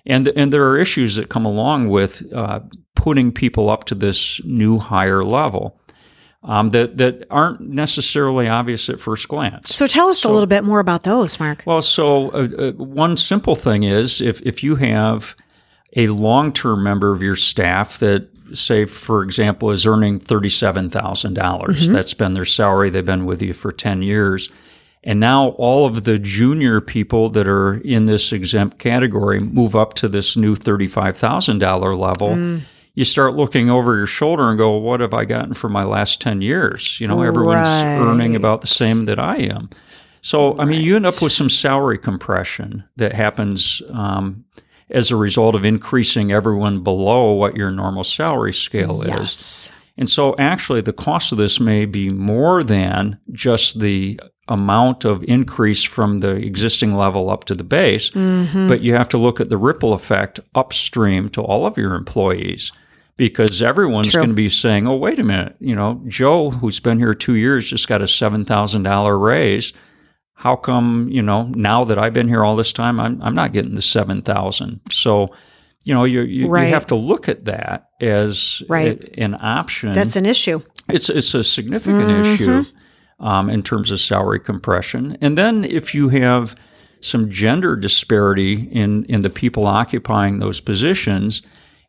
and 0.05 0.27
and 0.29 0.51
there 0.51 0.67
are 0.69 0.77
issues 0.77 1.15
that 1.15 1.29
come 1.29 1.45
along 1.45 1.89
with 1.89 2.21
uh, 2.33 2.59
putting 2.95 3.31
people 3.31 3.69
up 3.69 3.85
to 3.85 3.95
this 3.95 4.41
new 4.43 4.79
higher 4.79 5.23
level. 5.23 5.79
um, 6.43 6.69
that 6.71 6.97
that 6.97 7.25
aren't 7.29 7.61
necessarily 7.61 8.47
obvious 8.47 8.89
at 8.89 8.99
first 8.99 9.27
glance. 9.27 9.75
So 9.75 9.87
tell 9.87 10.09
us 10.09 10.23
a 10.25 10.29
little 10.29 10.47
bit 10.47 10.63
more 10.63 10.79
about 10.79 11.03
those, 11.03 11.39
Mark. 11.39 11.63
Well, 11.65 11.81
so 11.81 12.29
uh, 12.31 12.47
uh, 12.57 12.71
one 12.73 13.17
simple 13.17 13.55
thing 13.55 13.83
is 13.83 14.21
if 14.21 14.41
if 14.41 14.63
you 14.63 14.75
have 14.75 15.35
a 15.95 16.07
long 16.07 16.53
term 16.53 16.83
member 16.83 17.13
of 17.13 17.23
your 17.23 17.35
staff 17.35 17.97
that 17.99 18.29
say, 18.53 18.85
for 18.85 19.23
example, 19.23 19.71
is 19.71 19.85
earning 19.85 20.19
thirty-seven 20.19 20.89
thousand 20.89 21.35
dollars. 21.35 21.83
Mm-hmm. 21.83 21.93
That's 21.93 22.13
been 22.13 22.33
their 22.33 22.45
salary. 22.45 22.89
They've 22.89 23.05
been 23.05 23.25
with 23.25 23.41
you 23.41 23.53
for 23.53 23.71
ten 23.71 24.01
years, 24.01 24.49
and 25.03 25.19
now 25.19 25.49
all 25.49 25.85
of 25.85 26.03
the 26.03 26.19
junior 26.19 26.81
people 26.81 27.29
that 27.29 27.47
are 27.47 27.75
in 27.81 28.05
this 28.05 28.31
exempt 28.31 28.79
category 28.79 29.39
move 29.39 29.75
up 29.75 29.93
to 29.95 30.07
this 30.07 30.35
new 30.37 30.55
thirty-five 30.55 31.17
thousand 31.17 31.59
dollar 31.59 31.95
level. 31.95 32.29
Mm. 32.29 32.61
You 32.95 33.05
start 33.05 33.35
looking 33.35 33.69
over 33.69 33.95
your 33.95 34.07
shoulder 34.07 34.49
and 34.49 34.57
go, 34.57 34.75
"What 34.77 34.99
have 34.99 35.13
I 35.13 35.25
gotten 35.25 35.53
for 35.53 35.69
my 35.69 35.83
last 35.83 36.19
ten 36.19 36.41
years?" 36.41 36.99
You 36.99 37.07
know, 37.07 37.21
everyone's 37.21 37.67
earning 37.67 38.35
about 38.35 38.61
the 38.61 38.67
same 38.67 39.05
that 39.05 39.19
I 39.19 39.37
am. 39.37 39.69
So, 40.21 40.59
I 40.59 40.65
mean, 40.65 40.81
you 40.81 40.97
end 40.97 41.05
up 41.05 41.21
with 41.21 41.31
some 41.31 41.49
salary 41.49 41.97
compression 41.97 42.83
that 42.97 43.13
happens 43.13 43.81
um, 43.93 44.43
as 44.89 45.11
a 45.11 45.15
result 45.15 45.55
of 45.55 45.65
increasing 45.65 46.31
everyone 46.31 46.81
below 46.83 47.33
what 47.33 47.55
your 47.55 47.71
normal 47.71 48.03
salary 48.03 48.53
scale 48.53 49.01
is. 49.01 49.09
And 49.97 50.09
so, 50.09 50.35
actually, 50.39 50.81
the 50.81 50.93
cost 50.93 51.31
of 51.33 51.37
this 51.37 51.59
may 51.59 51.85
be 51.85 52.09
more 52.09 52.63
than 52.63 53.19
just 53.33 53.79
the 53.81 54.19
amount 54.47 55.05
of 55.05 55.23
increase 55.25 55.83
from 55.83 56.21
the 56.21 56.35
existing 56.37 56.95
level 56.95 57.29
up 57.29 57.43
to 57.45 57.53
the 57.53 57.63
base, 57.63 58.09
Mm-hmm. 58.11 58.67
but 58.67 58.81
you 58.81 58.93
have 58.95 59.09
to 59.09 59.17
look 59.17 59.39
at 59.39 59.49
the 59.49 59.57
ripple 59.57 59.93
effect 59.93 60.39
upstream 60.55 61.29
to 61.29 61.41
all 61.41 61.65
of 61.67 61.77
your 61.77 61.93
employees 61.95 62.71
because 63.17 63.61
everyone's 63.61 64.09
True. 64.11 64.21
going 64.21 64.29
to 64.29 64.33
be 64.35 64.47
saying, 64.49 64.87
oh, 64.87 64.95
wait 64.95 65.19
a 65.19 65.23
minute, 65.23 65.55
you 65.59 65.75
know, 65.75 66.01
Joe, 66.07 66.49
who's 66.51 66.79
been 66.79 66.97
here 66.97 67.13
two 67.13 67.35
years, 67.35 67.69
just 67.69 67.87
got 67.89 68.01
a 68.01 68.05
$7,000 68.05 69.21
raise. 69.21 69.73
How 70.39 70.55
come, 70.55 71.09
you 71.11 71.21
know, 71.21 71.47
now 71.53 71.83
that 71.83 71.99
I've 71.99 72.13
been 72.13 72.29
here 72.29 72.45
all 72.45 72.55
this 72.55 72.71
time, 72.71 72.97
I'm, 72.97 73.21
I'm 73.21 73.35
not 73.35 73.51
getting 73.51 73.75
the 73.75 73.81
7,000? 73.81 74.79
So, 74.89 75.35
you 75.83 75.93
know, 75.93 76.05
you, 76.05 76.21
you, 76.21 76.47
Right. 76.47 76.67
you 76.67 76.73
have 76.73 76.87
to 76.87 76.95
look 76.95 77.27
at 77.27 77.43
that 77.43 77.89
as 77.99 78.63
Right. 78.69 79.03
a- 79.17 79.19
an 79.21 79.35
option. 79.41 79.91
That's 79.93 80.15
an 80.15 80.25
issue. 80.25 80.61
It's 80.87 81.09
it's 81.09 81.33
a 81.33 81.43
significant 81.43 82.09
issue 82.09 82.63
um, 83.19 83.49
in 83.49 83.63
terms 83.63 83.91
of 83.91 83.99
salary 83.99 84.39
compression. 84.39 85.17
And 85.19 85.37
then 85.37 85.65
if 85.65 85.93
you 85.93 86.07
have 86.07 86.55
some 87.01 87.29
gender 87.29 87.75
disparity 87.75 88.69
in 88.71 89.03
in 89.09 89.21
the 89.21 89.29
people 89.29 89.67
occupying 89.67 90.39
those 90.39 90.61
positions, 90.61 91.41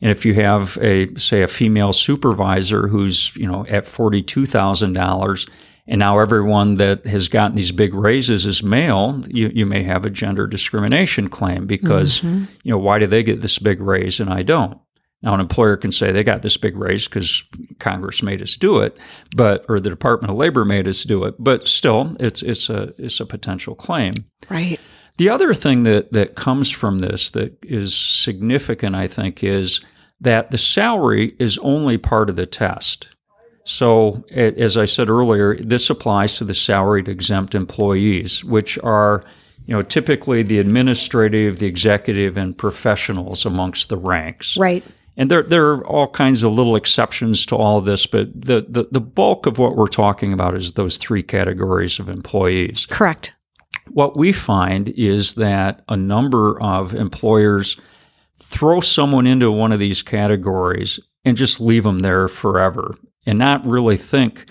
and 0.03 0.11
if 0.11 0.27
you 0.27 0.35
have 0.35 0.77
a 0.83 1.15
say 1.17 1.43
a 1.43 1.49
female 1.49 1.93
supervisor 1.93 2.89
who's 2.89 3.31
you 3.37 3.47
know 3.47 3.65
at 3.69 3.87
forty 3.87 4.23
two 4.23 4.45
thousand 4.45 4.95
dollars. 4.95 5.47
And 5.91 5.99
now 5.99 6.21
everyone 6.21 6.77
that 6.77 7.05
has 7.05 7.29
gotten 7.29 7.57
these 7.57 7.73
big 7.73 7.95
raises 7.95 8.47
is 8.47 8.63
male. 8.63 9.25
You, 9.27 9.51
you 9.53 9.67
may 9.67 9.83
have 9.83 10.07
a 10.07 10.11
gender 10.11 10.47
discrimination 10.47 11.29
claim 11.29 11.67
because, 11.67 12.21
mm-hmm. 12.21 12.45
you 12.63 12.71
know, 12.71 12.79
why 12.79 13.01
do 13.01 13.09
they 13.09 13.25
get 13.25 13.41
this 13.41 13.59
big 13.59 13.81
raise 13.81 14.21
and 14.21 14.31
I 14.31 14.43
don't? 14.43 14.79
Now, 15.21 15.35
an 15.35 15.41
employer 15.41 15.77
can 15.77 15.91
say 15.91 16.13
they 16.13 16.23
got 16.23 16.43
this 16.43 16.57
big 16.57 16.77
raise 16.77 17.09
because 17.09 17.43
Congress 17.81 18.23
made 18.23 18.41
us 18.41 18.57
do 18.57 18.79
it, 18.79 18.97
but 19.37 19.67
or 19.69 19.81
the 19.81 19.91
Department 19.91 20.31
of 20.31 20.39
Labor 20.39 20.65
made 20.65 20.87
us 20.87 21.03
do 21.03 21.25
it. 21.25 21.35
But 21.41 21.67
still, 21.67 22.17
it's 22.21 22.41
it's 22.43 22.71
a 22.71 22.95
it's 22.97 23.21
a 23.21 23.27
potential 23.27 23.75
claim. 23.75 24.15
Right. 24.49 24.79
The 25.17 25.29
other 25.29 25.53
thing 25.53 25.83
that 25.83 26.13
that 26.13 26.37
comes 26.37 26.71
from 26.71 27.01
this 27.01 27.31
that 27.31 27.59
is 27.63 27.95
significant, 27.95 28.95
I 28.95 29.09
think, 29.09 29.43
is 29.45 29.81
that 30.21 30.53
the 30.53 30.59
salary 30.59 31.35
is 31.39 31.59
only 31.59 31.99
part 31.99 32.31
of 32.31 32.37
the 32.37 32.47
test. 32.47 33.09
So, 33.71 34.25
as 34.33 34.77
I 34.77 34.85
said 34.85 35.09
earlier, 35.09 35.55
this 35.55 35.91
applies 35.91 36.35
to 36.35 36.45
the 36.45 36.55
salaried 36.55 37.09
exempt 37.09 37.55
employees, 37.55 38.43
which 38.43 38.77
are, 38.81 39.23
you 39.65 39.73
know, 39.73 39.83
typically 39.83 40.43
the 40.43 40.59
administrative, 40.59 41.61
the 41.61 41.69
executive, 41.69 42.37
and 42.37 42.59
professionals 42.59 43.47
amongst 43.47 43.89
the 43.89 43.97
ranks. 43.97 44.57
Right. 44.57 44.83
And 45.17 45.31
there, 45.31 45.45
there 45.45 45.69
are 45.69 45.87
all 45.87 46.09
kinds 46.09 46.43
of 46.43 46.53
little 46.53 46.75
exceptions 46.75 47.47
to 47.47 47.55
all 47.55 47.79
of 47.79 47.85
this, 47.85 48.07
but 48.07 48.29
the, 48.35 48.67
the, 48.69 48.89
the 48.91 49.01
bulk 49.01 49.47
of 49.47 49.61
what 49.61 49.77
we're 49.77 49.87
talking 49.87 50.33
about 50.33 50.57
is 50.57 50.73
those 50.73 50.97
three 50.97 51.23
categories 51.23 52.01
of 52.01 52.09
employees. 52.09 52.87
Correct. 52.87 53.33
What 53.93 54.17
we 54.17 54.33
find 54.33 54.89
is 54.89 55.35
that 55.35 55.85
a 55.89 55.97
number 55.97 56.61
of 56.61 56.93
employers 56.93 57.79
throw 58.37 58.81
someone 58.81 59.29
into 59.29 59.53
one 59.53 59.71
of 59.71 59.79
these 59.79 60.03
categories 60.03 60.99
and 61.25 61.37
just 61.37 61.61
leave 61.61 61.85
them 61.85 62.01
there 62.01 62.27
forever 62.27 62.97
and 63.27 63.39
not 63.39 63.65
really 63.67 63.97
think, 63.97 64.47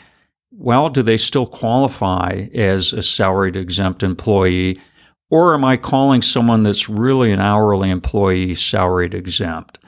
well, 0.51 0.89
do 0.89 1.01
they 1.01 1.17
still 1.17 1.45
qualify 1.45 2.47
as 2.53 2.93
a 2.93 3.01
salaried 3.01 3.55
exempt 3.55 4.03
employee? 4.03 4.79
Or 5.29 5.53
am 5.53 5.63
I 5.63 5.77
calling 5.77 6.21
someone 6.21 6.63
that's 6.63 6.89
really 6.89 7.31
an 7.31 7.39
hourly 7.39 7.89
employee 7.89 8.55
salaried 8.55 9.13
exempt? 9.13 9.79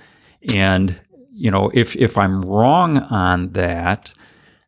And, 0.54 1.00
you 1.32 1.50
know, 1.50 1.72
if, 1.74 1.96
if 1.96 2.18
I'm 2.18 2.42
wrong 2.42 3.00
on 3.00 3.52
that, 3.54 4.14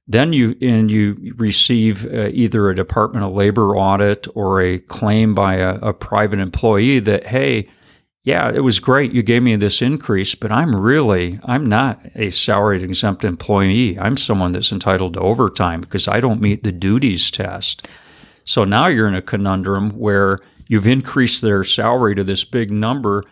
then 0.08 0.34
you 0.34 0.56
and 0.62 0.92
you 0.92 1.34
receive 1.38 2.06
uh, 2.14 2.28
either 2.34 2.70
a 2.70 2.76
Department 2.76 3.26
of 3.26 3.32
Labor 3.32 3.76
audit 3.78 4.28
or 4.36 4.62
a 4.62 4.80
claim 4.80 5.34
by 5.34 5.56
a, 5.56 5.76
a 5.76 5.94
private 5.94 6.40
employee 6.40 7.00
that 7.00 7.26
hey, 7.26 7.70
yeah, 8.24 8.52
it 8.54 8.62
was 8.62 8.80
great 8.80 9.12
you 9.12 9.22
gave 9.22 9.44
me 9.44 9.56
this 9.58 9.82
increase, 9.82 10.34
but 10.34 10.52
I'm 10.52 10.74
really 10.76 11.40
I'm 11.44 11.66
not 11.66 12.02
a 12.16 12.30
salaried 12.30 12.82
exempt 12.82 13.26
employee. 13.26 14.00
I'm 14.00 14.16
someone 14.16 14.54
that's 14.54 14.72
entitled 14.72 15.16
to 15.16 15.20
overtime 15.20 15.82
because 15.82 16.08
I 16.08 16.22
don't 16.22 16.42
meet 16.42 16.64
the 16.64 16.72
duties 16.72 17.30
test. 17.32 17.88
So 18.46 18.64
now 18.64 18.88
you're 18.88 19.08
in 19.08 19.16
a 19.16 19.22
conundrum 19.22 19.92
where 19.92 20.40
you've 20.68 20.88
increased 20.88 21.42
their 21.42 21.64
salary 21.64 22.16
to 22.16 22.24
this 22.24 22.46
big 22.46 22.72
number 22.72 23.26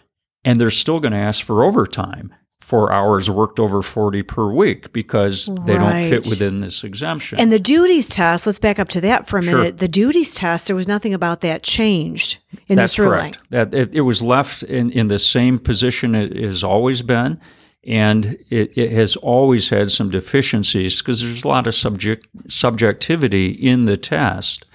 and 0.44 0.60
they're 0.60 0.70
still 0.70 1.00
going 1.00 1.12
to 1.14 1.18
ask 1.18 1.44
for 1.46 1.64
overtime 1.64 2.34
for 2.60 2.92
hours 2.92 3.30
worked 3.30 3.60
over 3.60 3.82
40 3.82 4.24
per 4.24 4.50
week 4.52 4.94
because 4.94 5.48
they 5.66 5.74
don't 5.74 6.10
fit 6.10 6.26
within 6.30 6.60
this 6.62 6.84
exemption. 6.84 7.40
And 7.40 7.52
the 7.52 7.60
duties 7.60 8.08
test, 8.08 8.46
let's 8.46 8.60
back 8.60 8.80
up 8.80 8.88
to 8.90 9.02
that 9.02 9.28
for 9.28 9.40
a 9.40 9.44
Sure. 9.44 9.58
minute. 9.58 9.78
The 9.80 9.88
duties 9.88 10.36
test, 10.36 10.68
there 10.68 10.76
was 10.76 10.88
nothing 10.88 11.14
about 11.14 11.42
that 11.42 11.64
changed 11.64 12.38
in 12.72 12.78
That's 12.78 12.94
this 12.94 13.00
ruling. 13.00 13.34
correct. 13.34 13.40
That 13.52 13.74
it, 13.74 13.96
it 13.96 14.02
was 14.02 14.22
left 14.22 14.64
in, 14.64 14.90
in 14.92 15.08
the 15.08 15.20
same 15.20 15.60
position 15.60 16.16
it 16.16 16.36
has 16.36 16.64
always 16.64 17.02
been, 17.02 17.40
and 17.86 18.38
it, 18.50 18.78
it 18.78 18.92
has 18.92 19.16
always 19.18 19.70
had 19.70 19.92
some 19.92 20.10
deficiencies 20.10 21.02
because 21.02 21.22
there's 21.22 21.44
a 21.44 21.48
lot 21.48 21.68
of 21.68 21.76
subject 21.76 22.28
subjectivity 22.48 23.48
in 23.52 23.86
the 23.86 23.98
test 23.98 24.70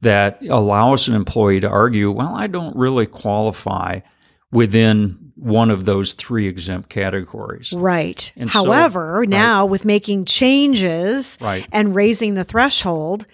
that 0.00 0.40
allows 0.48 1.08
an 1.08 1.14
employee 1.14 1.60
to 1.60 1.68
argue, 1.68 2.10
well, 2.10 2.34
I 2.34 2.46
don't 2.46 2.76
really 2.76 3.06
qualify 3.06 4.00
within 4.52 5.32
one 5.34 5.70
of 5.70 5.84
those 5.84 6.12
three 6.14 6.46
exempt 6.48 6.88
categories. 6.88 7.72
Right. 7.72 8.32
And 8.36 8.50
so- 8.50 8.64
However, 8.64 9.24
now 9.28 9.66
with 9.66 9.84
making 9.84 10.24
changes 10.24 11.38
Right. 11.40 11.66
and 11.72 11.94
raising 11.94 12.34
the 12.34 12.44
threshold, 12.44 13.26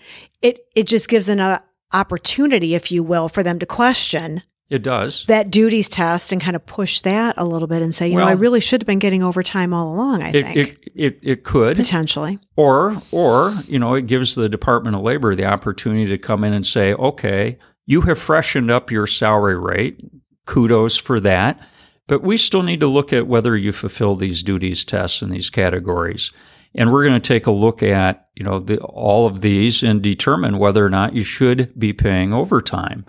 it 0.43 0.61
it 0.75 0.87
just 0.87 1.09
gives 1.09 1.29
an 1.29 1.41
uh, 1.41 1.61
opportunity, 1.95 2.75
if 2.75 2.91
you 2.93 3.03
will, 3.03 3.29
for 3.29 3.43
them 3.43 3.59
to 3.61 3.67
question 3.67 4.43
It 4.69 4.83
does. 4.83 5.25
that 5.27 5.51
duties 5.51 5.89
test 5.89 6.33
and 6.33 6.41
kind 6.41 6.57
of 6.57 6.67
push 6.67 7.01
that 7.01 7.35
a 7.39 7.45
little 7.45 7.69
bit 7.69 7.81
and 7.83 7.95
say, 7.95 8.09
you 8.09 8.17
know, 8.17 8.25
I 8.25 8.33
really 8.33 8.61
should 8.61 8.83
have 8.83 8.87
been 8.87 8.99
getting 8.99 9.23
overtime 9.23 9.73
all 9.73 9.95
along. 9.95 10.23
I 10.23 10.31
It, 10.31 10.45
think 10.45 10.57
it, 10.57 10.79
it, 10.95 11.19
it 11.23 11.45
could. 11.45 11.77
potentially. 11.77 12.39
Or, 12.57 13.01
or 13.11 13.55
you 13.67 13.79
know, 13.79 13.95
it 13.95 14.07
gives 14.07 14.35
the 14.35 14.49
Department 14.49 14.97
of 14.97 15.03
Labor 15.03 15.35
the 15.35 15.47
opportunity 15.47 16.07
to 16.07 16.19
come 16.19 16.45
in 16.45 16.53
and 16.53 16.67
say, 16.67 16.93
okay, 16.95 17.59
you 17.87 18.03
have 18.03 18.19
freshened 18.19 18.71
up 18.71 18.91
your 18.91 19.07
salary 19.07 19.59
rate. 19.59 20.01
Kudos 20.47 20.97
for 20.97 21.21
that. 21.21 21.61
But 22.07 22.23
we 22.23 22.37
still 22.37 22.63
need 22.63 22.81
to 22.81 22.87
look 22.87 23.15
at 23.15 23.27
whether 23.27 23.57
you 23.57 23.73
fulfill 23.73 24.15
these 24.17 24.43
duties 24.43 24.85
tests 24.85 25.23
in 25.23 25.31
these 25.31 25.49
categories. 25.49 26.33
And 26.75 26.91
we're 26.91 27.05
going 27.05 27.21
to 27.21 27.29
take 27.29 27.47
a 27.47 27.53
look 27.53 27.83
at, 27.83 28.29
you 28.35 28.45
know, 28.45 28.59
the, 28.59 28.79
all 28.81 29.27
of 29.27 29.41
these 29.41 29.83
and 29.83 30.03
determine 30.03 30.59
whether 30.59 30.85
or 30.85 30.91
not 30.91 31.15
you 31.15 31.23
should 31.23 31.79
be 31.79 31.93
paying 31.93 32.33
overtime. 32.33 33.07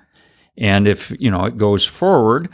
And 0.57 0.87
if, 0.87 1.11
you 1.19 1.31
know, 1.31 1.45
it 1.45 1.57
goes 1.57 1.85
forward, 1.85 2.49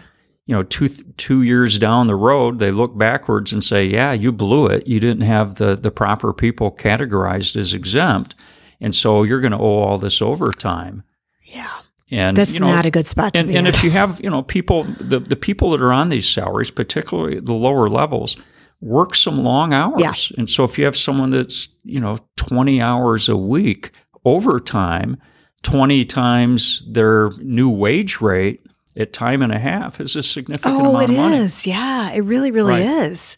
you 0.45 0.55
know, 0.55 0.63
two 0.63 0.89
two 0.89 1.43
years 1.43 1.79
down 1.79 2.07
the 2.07 2.15
road, 2.15 2.59
they 2.59 2.71
look 2.71 2.97
backwards 2.97 3.53
and 3.53 3.63
say, 3.63 3.85
"Yeah, 3.85 4.11
you 4.11 4.31
blew 4.31 4.65
it. 4.65 4.87
You 4.87 4.99
didn't 4.99 5.23
have 5.23 5.55
the 5.55 5.75
the 5.75 5.91
proper 5.91 6.33
people 6.33 6.71
categorized 6.71 7.55
as 7.55 7.73
exempt, 7.73 8.35
and 8.81 8.93
so 8.93 9.23
you're 9.23 9.39
going 9.39 9.51
to 9.51 9.57
owe 9.57 9.79
all 9.79 9.97
this 9.97 10.21
overtime." 10.21 11.03
Yeah. 11.43 11.69
And 12.09 12.35
That's 12.35 12.55
you 12.55 12.59
know, 12.59 12.67
not 12.67 12.85
a 12.85 12.91
good 12.91 13.07
spot 13.07 13.35
to 13.35 13.39
and, 13.39 13.49
and 13.51 13.67
if 13.67 13.83
you 13.85 13.91
have, 13.91 14.19
you 14.19 14.29
know, 14.29 14.41
people 14.41 14.83
the 14.99 15.19
the 15.19 15.37
people 15.37 15.71
that 15.71 15.81
are 15.81 15.93
on 15.93 16.09
these 16.09 16.27
salaries, 16.27 16.69
particularly 16.69 17.39
the 17.39 17.53
lower 17.53 17.87
levels, 17.87 18.35
work 18.81 19.15
some 19.15 19.43
long 19.43 19.73
hours. 19.73 20.01
Yeah. 20.01 20.13
And 20.39 20.49
so 20.49 20.63
if 20.63 20.77
you 20.77 20.85
have 20.85 20.97
someone 20.97 21.29
that's, 21.29 21.69
you 21.83 21.99
know, 21.99 22.17
20 22.37 22.81
hours 22.81 23.29
a 23.29 23.37
week 23.37 23.91
overtime, 24.25 25.17
20 25.63 26.03
times 26.05 26.83
their 26.89 27.29
new 27.37 27.69
wage 27.69 28.21
rate, 28.21 28.61
at 28.97 29.13
time 29.13 29.41
and 29.41 29.53
a 29.53 29.57
half 29.59 30.01
is 30.01 30.17
a 30.17 30.23
significant 30.23 30.81
Oh, 30.81 30.89
amount 30.89 31.03
it 31.03 31.09
of 31.11 31.15
money. 31.15 31.37
is. 31.37 31.65
Yeah, 31.65 32.11
it 32.11 32.19
really, 32.25 32.51
really 32.51 32.73
Right. 32.81 33.05
is. 33.09 33.37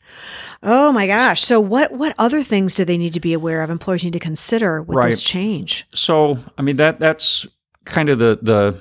Oh 0.63 0.91
my 0.91 1.05
gosh. 1.05 1.43
So 1.43 1.59
what 1.59 1.91
what 1.91 2.15
other 2.17 2.41
things 2.41 2.73
do 2.73 2.83
they 2.85 2.97
need 2.97 3.13
to 3.13 3.19
be 3.19 3.33
aware 3.33 3.62
of? 3.62 3.69
Employers 3.69 4.03
need 4.03 4.13
to 4.13 4.19
consider 4.19 4.81
with 4.81 4.97
Right. 4.97 5.12
this 5.12 5.21
change. 5.21 5.85
So, 5.93 6.39
I 6.57 6.63
mean 6.63 6.77
that 6.77 7.00
that's 7.00 7.45
kind 7.85 8.09
of 8.09 8.17
the 8.17 8.39
the 8.41 8.79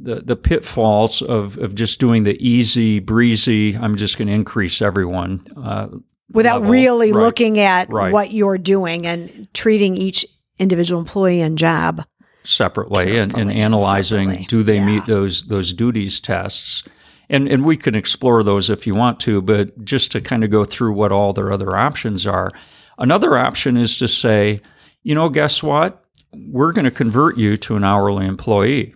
the, 0.00 0.16
the 0.16 0.36
pitfalls 0.36 1.22
of, 1.22 1.58
of 1.58 1.74
just 1.74 1.98
doing 2.00 2.22
the 2.24 2.36
easy 2.46 2.98
breezy. 3.00 3.76
I'm 3.76 3.96
just 3.96 4.16
going 4.18 4.28
to 4.28 4.34
increase 4.34 4.80
everyone 4.82 5.44
uh, 5.56 5.88
Without 6.32 6.60
level. 6.60 6.70
really 6.72 7.12
Right. 7.12 7.20
looking 7.22 7.58
at 7.58 7.90
Right. 7.90 8.12
what 8.12 8.32
you're 8.32 8.58
doing 8.58 9.06
and 9.06 9.48
treating 9.54 9.96
each 9.96 10.24
individual 10.58 11.00
employee 11.00 11.40
and 11.40 11.56
job. 11.58 12.04
separately 12.44 13.18
and, 13.18 13.36
and 13.36 13.50
analyzing 13.52 14.28
separately. 14.28 14.46
do 14.48 14.62
they 14.62 14.76
Yeah. 14.76 14.86
meet 14.86 15.06
those 15.06 15.44
those 15.44 15.72
duties 15.74 16.18
tests 16.20 16.82
and 17.28 17.46
and 17.48 17.64
we 17.64 17.76
can 17.76 17.94
explore 17.94 18.42
those 18.42 18.70
if 18.70 18.86
you 18.86 18.94
want 18.94 19.20
to 19.20 19.42
but 19.42 19.84
just 19.84 20.12
to 20.12 20.20
kind 20.20 20.42
of 20.44 20.50
go 20.50 20.64
through 20.64 20.92
what 20.92 21.12
all 21.12 21.32
their 21.34 21.52
other 21.52 21.76
options 21.76 22.26
are 22.26 22.50
another 22.98 23.36
option 23.36 23.76
is 23.76 23.96
to 23.98 24.08
say 24.08 24.60
you 25.02 25.14
know 25.14 25.28
guess 25.28 25.62
what 25.62 26.02
we're 26.50 26.72
going 26.72 26.84
to 26.86 26.90
convert 26.90 27.36
you 27.36 27.56
to 27.58 27.76
an 27.76 27.84
hourly 27.84 28.26
employee 28.26 28.94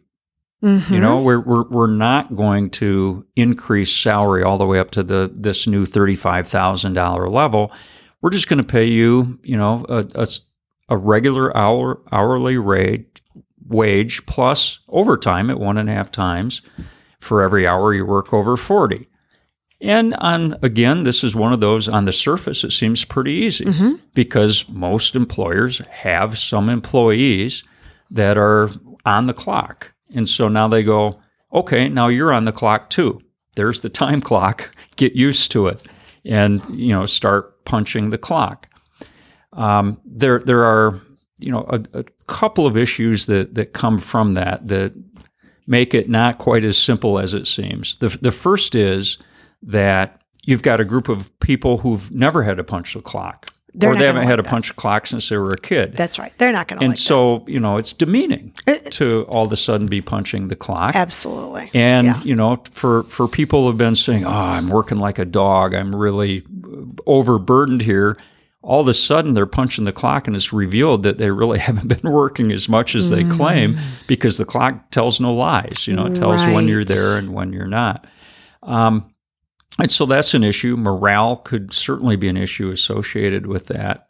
Mhm. 0.62 0.90
you 0.90 1.00
know 1.00 1.20
we're, 1.20 1.40
we're 1.40 1.64
we're 1.68 1.86
not 1.90 2.36
going 2.36 2.70
to 2.70 3.26
increase 3.34 3.90
salary 3.92 4.44
all 4.44 4.58
the 4.58 4.66
way 4.66 4.78
up 4.78 4.92
to 4.92 5.02
the 5.02 5.30
this 5.34 5.66
new 5.66 5.84
$35,000 5.86 7.30
level. 7.30 7.72
We're 8.20 8.30
just 8.30 8.48
going 8.48 8.58
to 8.62 8.66
pay 8.66 8.84
you 8.86 9.38
you 9.42 9.56
know 9.56 9.84
a 9.88 10.26
a 10.88 10.96
regular 10.96 11.56
hour 11.56 12.00
hourly 12.12 12.58
rate 12.58 13.20
wage 13.66 14.24
plus 14.26 14.80
overtime 14.88 15.50
at 15.50 15.58
one 15.58 15.78
and 15.78 15.88
a 15.88 15.92
half 15.92 16.10
times 16.10 16.62
for 17.18 17.42
every 17.42 17.66
hour 17.66 17.94
you 17.94 18.04
work 18.04 18.32
over 18.34 18.56
40 18.56 19.08
and 19.80 20.14
on 20.14 20.56
again 20.62 21.04
this 21.04 21.24
is 21.24 21.34
one 21.34 21.52
of 21.52 21.60
those 21.60 21.88
on 21.88 22.04
the 22.04 22.12
surface 22.12 22.64
it 22.64 22.72
seems 22.72 23.04
pretty 23.04 23.32
easy 23.32 23.64
because 24.14 24.68
most 24.68 25.16
employers 25.16 25.78
have 25.90 26.36
some 26.36 26.68
employees 26.68 27.62
that 28.10 28.36
are 28.36 28.68
on 29.06 29.26
the 29.26 29.32
clock 29.34 29.91
and 30.14 30.28
so 30.28 30.48
now 30.48 30.68
they 30.68 30.82
go 30.82 31.20
okay 31.52 31.88
now 31.88 32.08
you're 32.08 32.32
on 32.32 32.44
the 32.44 32.52
clock 32.52 32.90
too. 32.90 33.20
There's 33.56 33.80
the 33.80 33.88
time 33.88 34.20
clock. 34.30 34.70
Get 34.96 35.14
used 35.14 35.50
to 35.52 35.66
it 35.66 35.80
and 36.24 36.62
you 36.70 36.92
know 36.92 37.06
start 37.06 37.64
punching 37.64 38.10
the 38.10 38.18
clock. 38.18 38.68
Um, 39.52 40.00
there 40.04 40.38
there 40.40 40.64
are 40.64 41.00
you 41.38 41.52
know 41.52 41.64
a, 41.68 41.82
a 41.94 42.04
couple 42.26 42.66
of 42.66 42.76
issues 42.76 43.26
that 43.26 43.54
that 43.54 43.72
come 43.72 43.98
from 43.98 44.32
that 44.32 44.68
that 44.68 44.94
make 45.66 45.94
it 45.94 46.08
not 46.08 46.38
quite 46.38 46.64
as 46.64 46.76
simple 46.76 47.18
as 47.18 47.34
it 47.34 47.46
seems. 47.46 47.96
The 47.96 48.08
the 48.08 48.32
first 48.32 48.74
is 48.74 49.18
that 49.62 50.20
you've 50.44 50.62
got 50.62 50.80
a 50.80 50.84
group 50.84 51.08
of 51.08 51.38
people 51.40 51.78
who've 51.78 52.10
never 52.10 52.42
had 52.42 52.56
to 52.56 52.64
punch 52.64 52.94
the 52.94 53.02
clock, 53.02 53.48
They're 53.74 53.92
or 53.92 53.96
they 53.96 54.04
haven't 54.04 54.24
had 54.24 54.36
like 54.38 54.44
to 54.44 54.50
punch 54.50 54.70
a 54.70 54.74
clock 54.74 55.06
since 55.06 55.28
they 55.28 55.36
were 55.38 55.50
a 55.50 55.58
kid. 55.58 55.96
That's 55.96 56.18
right. 56.18 56.32
They're 56.36 56.52
not 56.52 56.68
going 56.68 56.80
to 56.80 56.84
and 56.84 56.90
like 56.92 56.98
so 56.98 57.44
you 57.46 57.58
know 57.58 57.78
it's 57.78 57.92
demeaning 57.92 58.52
It- 58.66 58.90
to 58.92 59.24
all 59.28 59.46
of 59.46 59.52
a 59.52 59.56
sudden 59.56 59.86
be 59.86 60.02
punching 60.02 60.48
the 60.48 60.56
clock. 60.56 60.94
Absolutely. 60.94 61.70
And 61.72 62.06
Yeah. 62.06 62.22
you 62.22 62.36
know, 62.36 62.62
for 62.70 63.04
for 63.04 63.28
people 63.28 63.66
who've 63.66 63.76
been 63.76 63.94
saying, 63.94 64.26
"Oh, 64.26 64.30
I'm 64.30 64.68
working 64.68 64.98
like 64.98 65.18
a 65.18 65.24
dog. 65.24 65.74
I'm 65.74 65.94
really 65.96 66.42
uh, 66.64 67.02
overburdened 67.06 67.82
here." 67.82 68.18
All 68.64 68.80
of 68.80 68.86
a 68.86 68.94
sudden, 68.94 69.34
they're 69.34 69.44
punching 69.44 69.86
the 69.86 69.92
clock, 69.92 70.28
and 70.28 70.36
it's 70.36 70.52
revealed 70.52 71.02
that 71.02 71.18
they 71.18 71.30
really 71.30 71.58
haven't 71.68 71.88
been 71.88 72.12
working 72.12 72.52
as 72.52 72.68
much 72.68 72.94
as 72.94 73.10
they 73.10 73.24
mm. 73.24 73.32
claim 73.32 73.78
because 74.06 74.36
the 74.36 74.44
clock 74.44 74.90
tells 74.90 75.18
no 75.18 75.32
lies. 75.34 75.88
You 75.88 75.94
know, 75.94 76.06
it 76.06 76.14
tells 76.14 76.42
when 76.42 76.68
you're 76.68 76.84
there 76.84 77.18
and 77.18 77.32
when 77.32 77.52
you're 77.52 77.66
not. 77.66 78.06
Um, 78.62 79.11
and 79.78 79.90
so 79.90 80.06
that's 80.06 80.34
an 80.34 80.44
issue. 80.44 80.76
Morale 80.76 81.36
could 81.36 81.72
certainly 81.72 82.16
be 82.16 82.28
an 82.28 82.36
issue 82.36 82.70
associated 82.70 83.46
with 83.46 83.66
that. 83.66 84.08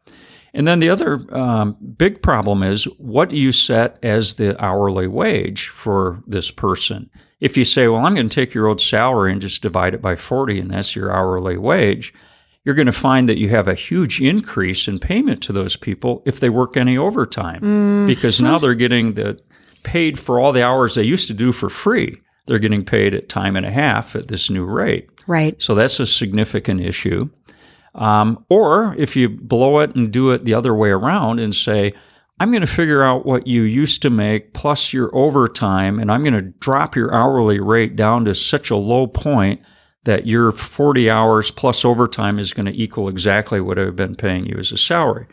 And 0.54 0.66
then 0.66 0.80
the 0.80 0.90
other 0.90 1.24
um, 1.34 1.76
big 1.96 2.20
problem 2.22 2.62
is 2.62 2.84
what 2.98 3.30
do 3.30 3.36
you 3.36 3.52
set 3.52 3.98
as 4.02 4.34
the 4.34 4.62
hourly 4.62 5.06
wage 5.06 5.68
for 5.68 6.22
this 6.26 6.50
person? 6.50 7.08
If 7.40 7.56
you 7.56 7.64
say, 7.64 7.88
well, 7.88 8.04
I'm 8.04 8.14
going 8.14 8.28
to 8.28 8.34
take 8.34 8.54
your 8.54 8.66
old 8.66 8.80
salary 8.80 9.32
and 9.32 9.40
just 9.40 9.62
divide 9.62 9.94
it 9.94 10.02
by 10.02 10.14
40, 10.14 10.60
and 10.60 10.70
that's 10.70 10.94
your 10.94 11.12
hourly 11.12 11.56
wage, 11.56 12.12
you're 12.64 12.74
going 12.74 12.86
to 12.86 12.92
find 12.92 13.28
that 13.28 13.38
you 13.38 13.48
have 13.48 13.66
a 13.66 13.74
huge 13.74 14.20
increase 14.20 14.86
in 14.86 14.98
payment 14.98 15.42
to 15.44 15.52
those 15.52 15.74
people 15.74 16.22
if 16.26 16.38
they 16.38 16.50
work 16.50 16.76
any 16.76 16.96
overtime 16.96 18.06
because 18.06 18.40
now 18.40 18.58
they're 18.58 18.74
getting 18.74 19.14
the 19.14 19.40
paid 19.82 20.18
for 20.18 20.38
all 20.38 20.52
the 20.52 20.64
hours 20.64 20.94
they 20.94 21.02
used 21.02 21.26
to 21.28 21.34
do 21.34 21.50
for 21.50 21.68
free. 21.68 22.16
They're 22.46 22.60
getting 22.60 22.84
paid 22.84 23.14
at 23.14 23.28
time 23.28 23.56
and 23.56 23.66
a 23.66 23.70
half 23.70 24.14
at 24.14 24.28
this 24.28 24.48
new 24.50 24.64
rate. 24.64 25.08
Right. 25.26 25.60
So 25.60 25.74
that's 25.74 26.00
a 26.00 26.06
significant 26.06 26.80
issue. 26.80 27.30
Um, 27.94 28.44
or 28.48 28.94
if 28.98 29.16
you 29.16 29.28
blow 29.28 29.80
it 29.80 29.94
and 29.94 30.12
do 30.12 30.30
it 30.30 30.44
the 30.44 30.54
other 30.54 30.74
way 30.74 30.90
around 30.90 31.40
and 31.40 31.54
say, 31.54 31.92
I'm 32.40 32.50
going 32.50 32.62
to 32.62 32.66
figure 32.66 33.02
out 33.02 33.26
what 33.26 33.46
you 33.46 33.62
used 33.62 34.02
to 34.02 34.10
make 34.10 34.52
plus 34.54 34.92
your 34.92 35.14
overtime, 35.14 35.98
and 35.98 36.10
I'm 36.10 36.22
going 36.22 36.34
to 36.34 36.40
drop 36.40 36.96
your 36.96 37.14
hourly 37.14 37.60
rate 37.60 37.94
down 37.94 38.24
to 38.24 38.34
such 38.34 38.70
a 38.70 38.76
low 38.76 39.06
point 39.06 39.62
that 40.04 40.26
your 40.26 40.50
40 40.50 41.08
hours 41.08 41.50
plus 41.50 41.84
overtime 41.84 42.38
is 42.38 42.52
going 42.52 42.66
to 42.66 42.76
equal 42.82 43.08
exactly 43.08 43.60
what 43.60 43.78
I've 43.78 43.94
been 43.94 44.16
paying 44.16 44.46
you 44.46 44.56
as 44.58 44.72
a 44.72 44.76
salary. 44.76 45.26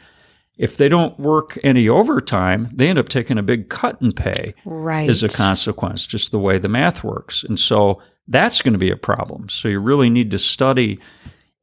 If 0.59 0.75
they 0.75 0.89
don't 0.89 1.17
work 1.17 1.57
any 1.63 1.87
overtime, 1.87 2.69
they 2.73 2.89
end 2.89 2.99
up 2.99 3.07
taking 3.07 3.37
a 3.37 3.43
big 3.43 3.69
cut 3.69 3.99
in 4.01 4.11
pay 4.11 4.53
Right. 4.65 5.09
as 5.09 5.23
a 5.23 5.29
consequence, 5.29 6.05
just 6.05 6.31
the 6.31 6.37
way 6.39 6.59
the 6.59 6.67
math 6.67 7.01
works. 7.01 7.45
And 7.45 7.57
so 7.57 8.01
that's 8.27 8.61
going 8.61 8.73
to 8.73 8.77
be 8.77 8.91
a 8.91 8.97
problem. 8.97 9.47
So 9.47 9.69
you 9.69 9.79
really 9.79 10.09
need 10.09 10.29
to 10.31 10.37
study 10.37 10.99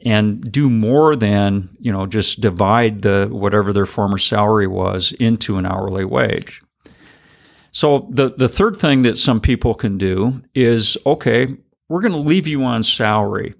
and 0.00 0.50
do 0.50 0.70
more 0.70 1.14
than, 1.14 1.68
you 1.78 1.92
know, 1.92 2.06
just 2.06 2.40
divide 2.40 3.02
the 3.02 3.28
whatever 3.30 3.70
their 3.72 3.86
former 3.86 4.18
salary 4.18 4.66
was 4.66 5.12
into 5.12 5.58
an 5.58 5.66
hourly 5.66 6.06
wage. 6.06 6.62
So 7.72 8.08
the 8.10 8.30
the 8.30 8.48
third 8.48 8.76
thing 8.76 9.02
that 9.02 9.18
some 9.18 9.40
people 9.40 9.74
can 9.74 9.98
do 9.98 10.40
is 10.54 10.96
okay, 11.04 11.54
we're 11.90 12.00
going 12.00 12.12
to 12.12 12.18
leave 12.18 12.46
you 12.46 12.64
on 12.64 12.82
salary, 12.82 13.54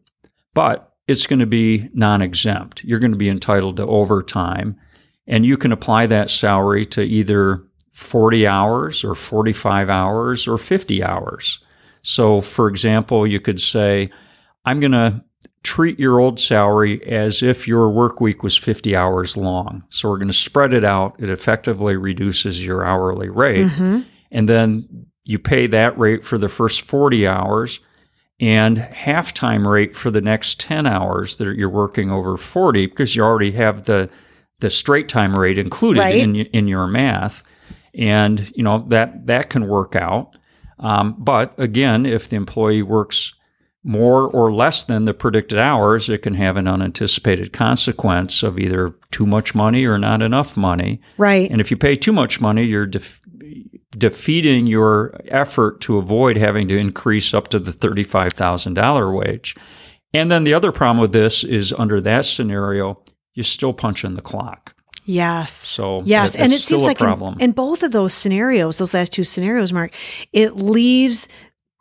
but 0.55 0.94
it's 1.07 1.27
going 1.27 1.40
to 1.40 1.46
be 1.46 1.90
non-exempt. 1.92 2.83
You're 2.85 2.99
going 2.99 3.12
to 3.12 3.18
be 3.18 3.29
entitled 3.29 3.77
to 3.77 3.87
overtime 3.87 4.77
and 5.26 5.44
you 5.44 5.56
can 5.56 5.72
apply 5.72 6.06
that 6.06 6.30
salary 6.30 6.84
to 6.86 7.02
either 7.02 7.62
40 7.92 8.46
hours 8.46 9.04
or 9.04 9.14
45 9.14 9.88
hours 9.88 10.46
or 10.46 10.58
50 10.58 11.02
hours. 11.02 11.60
So, 12.02 12.40
for 12.40 12.68
example, 12.68 13.26
you 13.26 13.40
could 13.40 13.58
say, 13.58 14.10
I'm 14.64 14.80
going 14.80 14.92
to 14.92 15.24
treat 15.62 15.98
your 15.98 16.20
old 16.20 16.38
salary 16.38 17.02
as 17.04 17.42
if 17.42 17.66
your 17.66 17.90
work 17.90 18.20
week 18.20 18.42
was 18.42 18.56
50 18.56 18.94
hours 18.94 19.36
long. 19.36 19.82
So, 19.88 20.08
we're 20.08 20.18
going 20.18 20.28
to 20.28 20.34
spread 20.34 20.74
it 20.74 20.84
out. 20.84 21.16
It 21.18 21.30
effectively 21.30 21.96
reduces 21.96 22.64
your 22.64 22.84
hourly 22.84 23.28
rate. 23.28 23.66
Mm-hmm. 23.66 24.02
And 24.30 24.48
then 24.48 25.06
you 25.24 25.38
pay 25.38 25.66
that 25.66 25.98
rate 25.98 26.24
for 26.24 26.38
the 26.38 26.48
first 26.48 26.82
40 26.82 27.26
hours 27.26 27.80
and 28.38 28.76
halftime 28.76 29.66
rate 29.66 29.96
for 29.96 30.10
the 30.10 30.20
next 30.20 30.60
10 30.60 30.86
hours 30.86 31.36
that 31.36 31.56
you're 31.56 31.70
working 31.70 32.10
over 32.10 32.36
40 32.36 32.86
because 32.86 33.16
you 33.16 33.22
already 33.22 33.52
have 33.52 33.84
the 33.86 34.10
the 34.60 34.70
straight 34.70 35.08
time 35.08 35.36
rate 35.38 35.58
included 35.58 36.00
Right. 36.00 36.16
in 36.16 36.36
in 36.36 36.68
your 36.68 36.86
math 36.86 37.42
and 37.94 38.50
you 38.56 38.62
know 38.62 38.84
that 38.88 39.26
that 39.26 39.50
can 39.50 39.66
work 39.68 39.96
out 39.96 40.36
um, 40.78 41.14
but 41.18 41.54
again 41.58 42.06
if 42.06 42.28
the 42.28 42.36
employee 42.36 42.82
works 42.82 43.32
more 43.84 44.22
or 44.28 44.50
less 44.50 44.82
than 44.84 45.04
the 45.04 45.14
predicted 45.14 45.58
hours 45.58 46.08
it 46.08 46.18
can 46.22 46.34
have 46.34 46.56
an 46.56 46.66
unanticipated 46.66 47.52
consequence 47.52 48.42
of 48.42 48.58
either 48.58 48.94
too 49.10 49.26
much 49.26 49.54
money 49.54 49.84
or 49.86 49.96
not 49.98 50.20
enough 50.22 50.56
money 50.56 51.00
right. 51.18 51.50
and 51.50 51.60
if 51.60 51.70
you 51.70 51.76
pay 51.76 51.94
too 51.94 52.12
much 52.12 52.40
money, 52.40 52.64
you're 52.64 52.86
def- 52.86 53.20
defeating 53.96 54.66
your 54.66 55.18
effort 55.28 55.80
to 55.80 55.96
avoid 55.98 56.36
having 56.36 56.68
to 56.68 56.76
increase 56.76 57.32
up 57.32 57.48
to 57.48 57.58
the 57.58 57.70
$35,000 57.70 59.16
wage. 59.18 59.54
And 60.12 60.30
then 60.30 60.44
the 60.44 60.52
other 60.52 60.70
problem 60.72 61.00
with 61.00 61.12
this 61.12 61.44
is 61.44 61.72
under 61.72 62.00
that 62.02 62.24
scenario, 62.26 63.00
you're 63.37 63.44
still 63.44 63.72
punching 63.72 64.14
the 64.14 64.22
clock. 64.22 64.75
Yes. 65.05 65.53
So 65.53 66.03
yes, 66.05 66.33
that- 66.33 66.42
and 66.42 66.53
it 66.53 66.59
seems 66.59 66.83
like 66.83 67.01
in, 67.01 67.07
problem. 67.07 67.37
in 67.38 67.53
both 67.53 67.85
of 67.85 67.92
those 67.92 68.12
scenarios, 68.12 68.79
those 68.79 68.92
last 68.92 69.12
two 69.12 69.22
scenarios, 69.22 69.72
Mark, 69.72 69.92
it 70.33 70.57
leaves 70.57 71.29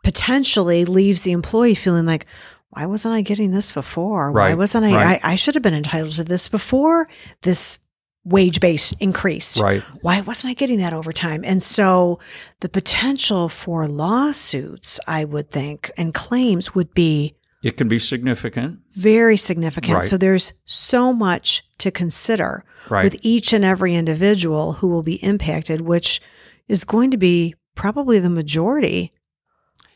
potentially 0.04 0.84
leaves 0.84 1.22
the 1.22 1.32
employee 1.32 1.74
feeling 1.74 2.06
like, 2.06 2.26
why 2.70 2.86
wasn't 2.86 3.14
I 3.14 3.22
getting 3.22 3.50
this 3.50 3.72
before? 3.72 4.30
Why 4.30 4.54
wasn't 4.54 4.84
I, 4.84 4.94
right. 4.94 5.20
I? 5.24 5.32
I 5.32 5.34
should 5.34 5.54
have 5.54 5.62
been 5.62 5.74
entitled 5.74 6.12
to 6.12 6.24
this 6.24 6.48
before 6.48 7.08
this 7.42 7.78
wage 8.22 8.60
base 8.60 8.92
increased. 9.00 9.58
Right. 9.60 9.82
Why 10.02 10.20
wasn't 10.20 10.50
I 10.50 10.54
getting 10.54 10.78
that 10.78 10.92
overtime? 10.92 11.42
And 11.44 11.62
so 11.62 12.20
the 12.60 12.68
potential 12.68 13.48
for 13.48 13.88
lawsuits, 13.88 15.00
I 15.08 15.24
would 15.24 15.50
think, 15.50 15.90
and 15.96 16.12
claims 16.12 16.74
would 16.74 16.92
be 16.92 17.34
It 17.62 17.76
can 17.76 17.88
be 17.88 17.98
significant. 17.98 18.78
very 18.92 19.36
significant. 19.36 19.94
Right. 19.98 20.02
So 20.08 20.16
there's 20.16 20.52
so 20.64 21.12
much 21.12 21.62
to 21.78 21.90
consider 21.90 22.64
Right. 22.88 23.02
with 23.04 23.16
each 23.22 23.52
and 23.52 23.64
every 23.64 23.94
individual 23.94 24.74
who 24.74 24.88
will 24.88 25.02
be 25.02 25.14
impacted, 25.24 25.80
which 25.80 26.20
is 26.68 26.84
going 26.84 27.10
to 27.10 27.16
be 27.16 27.54
probably 27.74 28.18
the 28.20 28.30
majority 28.30 29.12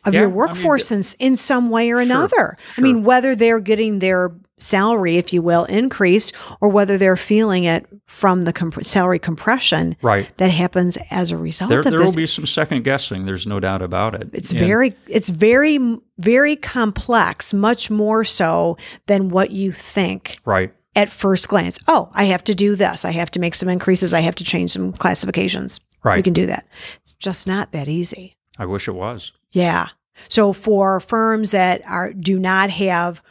of 0.05 0.13
Yeah, 0.15 0.21
I 0.21 0.23
your 0.23 0.29
mean, 0.31 0.37
workforce 0.37 0.91
in, 0.91 1.03
in 1.21 1.37
some 1.37 1.71
way 1.71 1.91
or 1.91 1.97
Sure, 1.97 2.01
another. 2.01 2.57
I 2.77 2.81
mean, 2.81 3.05
whether 3.05 3.35
they're 3.37 3.61
getting 3.61 3.99
their 4.01 4.33
salary, 4.61 5.17
if 5.17 5.33
you 5.33 5.43
will, 5.43 5.65
increase, 5.65 6.33
or 6.61 6.69
whether 6.69 6.97
they're 6.99 7.17
feeling 7.17 7.65
it 7.65 7.87
from 8.07 8.43
the 8.43 8.53
comp- 8.53 8.85
salary 8.85 9.19
compression 9.19 9.97
Right. 10.03 10.29
that 10.39 10.51
happens 10.51 10.99
as 11.11 11.33
a 11.33 11.37
result 11.37 11.71
There, 11.71 11.79
of 11.81 11.85
there 11.85 11.99
this. 11.99 12.07
will 12.11 12.17
be 12.17 12.27
some 12.27 12.47
second 12.47 12.85
guessing. 12.85 13.25
There's 13.25 13.47
no 13.47 13.61
doubt 13.61 13.83
about 13.83 14.15
it. 14.15 14.29
It's 14.33 14.51
And- 14.51 14.61
very, 14.61 14.95
it's 15.09 15.31
very, 15.31 15.79
very 16.19 16.57
complex, 16.57 17.55
much 17.55 17.91
more 17.91 18.25
so 18.25 18.77
than 19.07 19.29
what 19.31 19.51
you 19.51 19.73
think 19.73 20.39
right. 20.45 20.73
at 20.97 21.09
first 21.11 21.49
glance. 21.49 21.79
Oh, 21.89 22.11
I 22.15 22.25
have 22.25 22.45
to 22.45 22.55
do 22.55 22.75
this. 22.75 23.05
I 23.05 23.13
have 23.13 23.31
to 23.33 23.41
make 23.41 23.55
some 23.55 23.69
increases. 23.69 24.13
I 24.13 24.21
have 24.21 24.35
to 24.37 24.45
change 24.45 24.73
some 24.73 24.93
classifications. 24.93 25.81
Right. 26.03 26.17
We 26.17 26.23
can 26.23 26.33
do 26.33 26.47
that. 26.47 26.67
It's 27.03 27.15
just 27.15 27.47
not 27.47 27.73
that 27.73 27.87
easy. 27.89 28.37
I 28.59 28.67
wish 28.67 28.89
it 28.89 28.95
was. 28.95 29.33
Yeah. 29.53 29.89
So 30.29 30.53
for 30.53 30.99
firms 31.01 31.51
that 31.53 31.83
are 31.87 32.13
do 32.13 32.39
not 32.39 32.71
have 32.71 33.23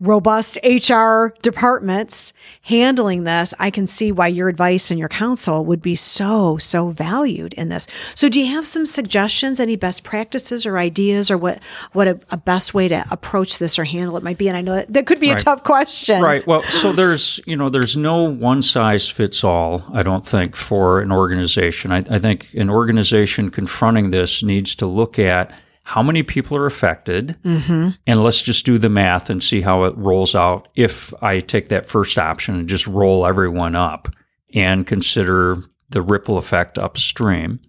robust 0.00 0.58
HR 0.64 1.28
departments 1.42 2.32
handling 2.62 3.24
this, 3.24 3.52
I 3.58 3.70
can 3.70 3.86
see 3.86 4.10
why 4.10 4.28
your 4.28 4.48
advice 4.48 4.90
and 4.90 4.98
your 4.98 5.08
counsel 5.08 5.64
would 5.66 5.82
be 5.82 5.94
so 5.94 6.56
so 6.58 6.88
valued 6.88 7.52
in 7.54 7.68
this. 7.68 7.86
So 8.14 8.28
do 8.28 8.40
you 8.40 8.54
have 8.54 8.66
some 8.66 8.86
suggestions, 8.86 9.60
any 9.60 9.76
best 9.76 10.02
practices 10.02 10.64
or 10.64 10.78
ideas 10.78 11.30
or 11.30 11.36
what 11.36 11.62
what 11.92 12.08
a, 12.08 12.18
a 12.30 12.36
best 12.36 12.72
way 12.72 12.88
to 12.88 13.04
approach 13.10 13.58
this 13.58 13.78
or 13.78 13.84
handle 13.84 14.16
it 14.16 14.22
might 14.22 14.38
be? 14.38 14.48
And 14.48 14.56
I 14.56 14.62
know 14.62 14.74
that, 14.74 14.92
that 14.92 15.06
could 15.06 15.20
be 15.20 15.30
a 15.30 15.36
tough 15.36 15.62
question. 15.64 16.22
Right. 16.22 16.46
Well, 16.46 16.62
so 16.64 16.92
there's 16.92 17.40
you 17.46 17.56
know 17.56 17.68
there's 17.68 17.96
no 17.96 18.22
one 18.22 18.62
size 18.62 19.08
fits 19.08 19.44
all. 19.44 19.84
I 19.92 20.02
don't 20.02 20.26
think 20.26 20.56
for 20.56 21.00
an 21.00 21.12
organization. 21.12 21.92
I, 21.92 21.98
I 22.10 22.18
think 22.18 22.52
an 22.54 22.70
organization 22.70 23.50
confronting 23.50 24.10
this 24.10 24.42
needs 24.42 24.74
to 24.76 24.86
look 24.86 25.18
at 25.18 25.52
how 25.82 26.02
many 26.02 26.22
people 26.22 26.56
are 26.56 26.66
affected, 26.66 27.36
and 27.44 27.94
let's 28.24 28.42
just 28.42 28.64
do 28.66 28.78
the 28.78 28.90
math 28.90 29.28
and 29.30 29.42
see 29.42 29.60
how 29.60 29.84
it 29.84 29.96
rolls 29.96 30.34
out. 30.34 30.68
If 30.76 31.12
I 31.22 31.38
take 31.40 31.68
that 31.68 31.86
first 31.88 32.18
option 32.18 32.54
and 32.54 32.68
just 32.68 32.86
roll 32.86 33.26
everyone 33.26 33.74
up 33.74 34.08
and 34.54 34.86
consider 34.86 35.58
the 35.88 36.02
ripple 36.02 36.38
effect 36.38 36.78
upstream, 36.78 37.60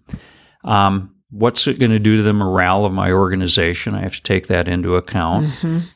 um, 0.64 1.14
what's 1.30 1.66
it 1.66 1.78
going 1.80 1.90
to 1.90 1.98
do 1.98 2.16
to 2.18 2.22
the 2.22 2.32
morale 2.34 2.84
of 2.84 2.92
my 2.92 3.10
organization? 3.10 3.94
I 3.94 4.00
have 4.02 4.14
to 4.16 4.22
take 4.22 4.46
that 4.48 4.68
into 4.68 4.94
account. 4.96 5.48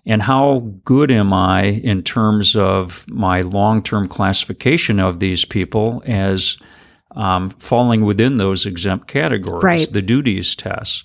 And 0.06 0.22
how 0.22 0.60
good 0.84 1.10
am 1.10 1.32
I 1.32 1.64
in 1.64 2.02
terms 2.02 2.56
of 2.56 3.04
my 3.08 3.42
long 3.42 3.82
term 3.82 4.08
classification 4.08 4.98
of 4.98 5.20
these 5.20 5.44
people 5.44 6.02
as 6.06 6.56
um, 7.14 7.50
falling 7.50 8.04
within 8.04 8.38
those 8.38 8.66
exempt 8.66 9.06
categories, 9.08 9.62
Right. 9.62 9.88
the 9.92 10.02
duties 10.02 10.54
tests? 10.56 11.04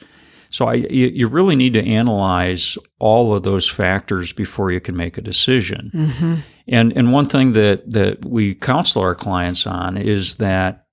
So 0.51 0.67
I, 0.67 0.73
you, 0.75 1.07
you 1.07 1.27
really 1.27 1.55
need 1.55 1.73
to 1.73 1.85
analyze 1.85 2.77
all 2.99 3.33
of 3.33 3.43
those 3.43 3.67
factors 3.67 4.33
before 4.33 4.71
you 4.71 4.81
can 4.81 4.95
make 4.95 5.17
a 5.17 5.21
decision. 5.21 5.91
Mm-hmm. 5.93 6.35
And 6.67 6.95
and 6.95 7.11
one 7.11 7.27
thing 7.27 7.53
that 7.53 7.89
that 7.89 8.25
we 8.25 8.53
counsel 8.53 9.01
our 9.01 9.15
clients 9.15 9.65
on 9.65 9.97
is 9.97 10.35
that 10.35 10.85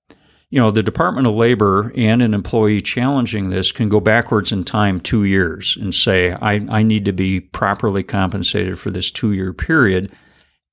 you 0.49 0.59
know 0.59 0.71
the 0.71 0.81
Department 0.81 1.27
of 1.27 1.35
Labor 1.35 1.91
and 1.95 2.21
an 2.21 2.33
employee 2.33 2.81
challenging 2.81 3.49
this 3.49 3.71
can 3.71 3.89
go 3.89 3.99
backwards 3.99 4.51
in 4.51 4.63
time 4.63 4.99
two 4.99 5.25
years 5.25 5.77
and 5.79 5.93
say 5.93 6.31
I, 6.31 6.65
I 6.69 6.83
need 6.83 7.05
to 7.05 7.13
be 7.13 7.39
properly 7.39 8.03
compensated 8.03 8.79
for 8.79 8.89
this 8.91 9.11
two 9.11 9.33
year 9.33 9.53
period 9.53 10.11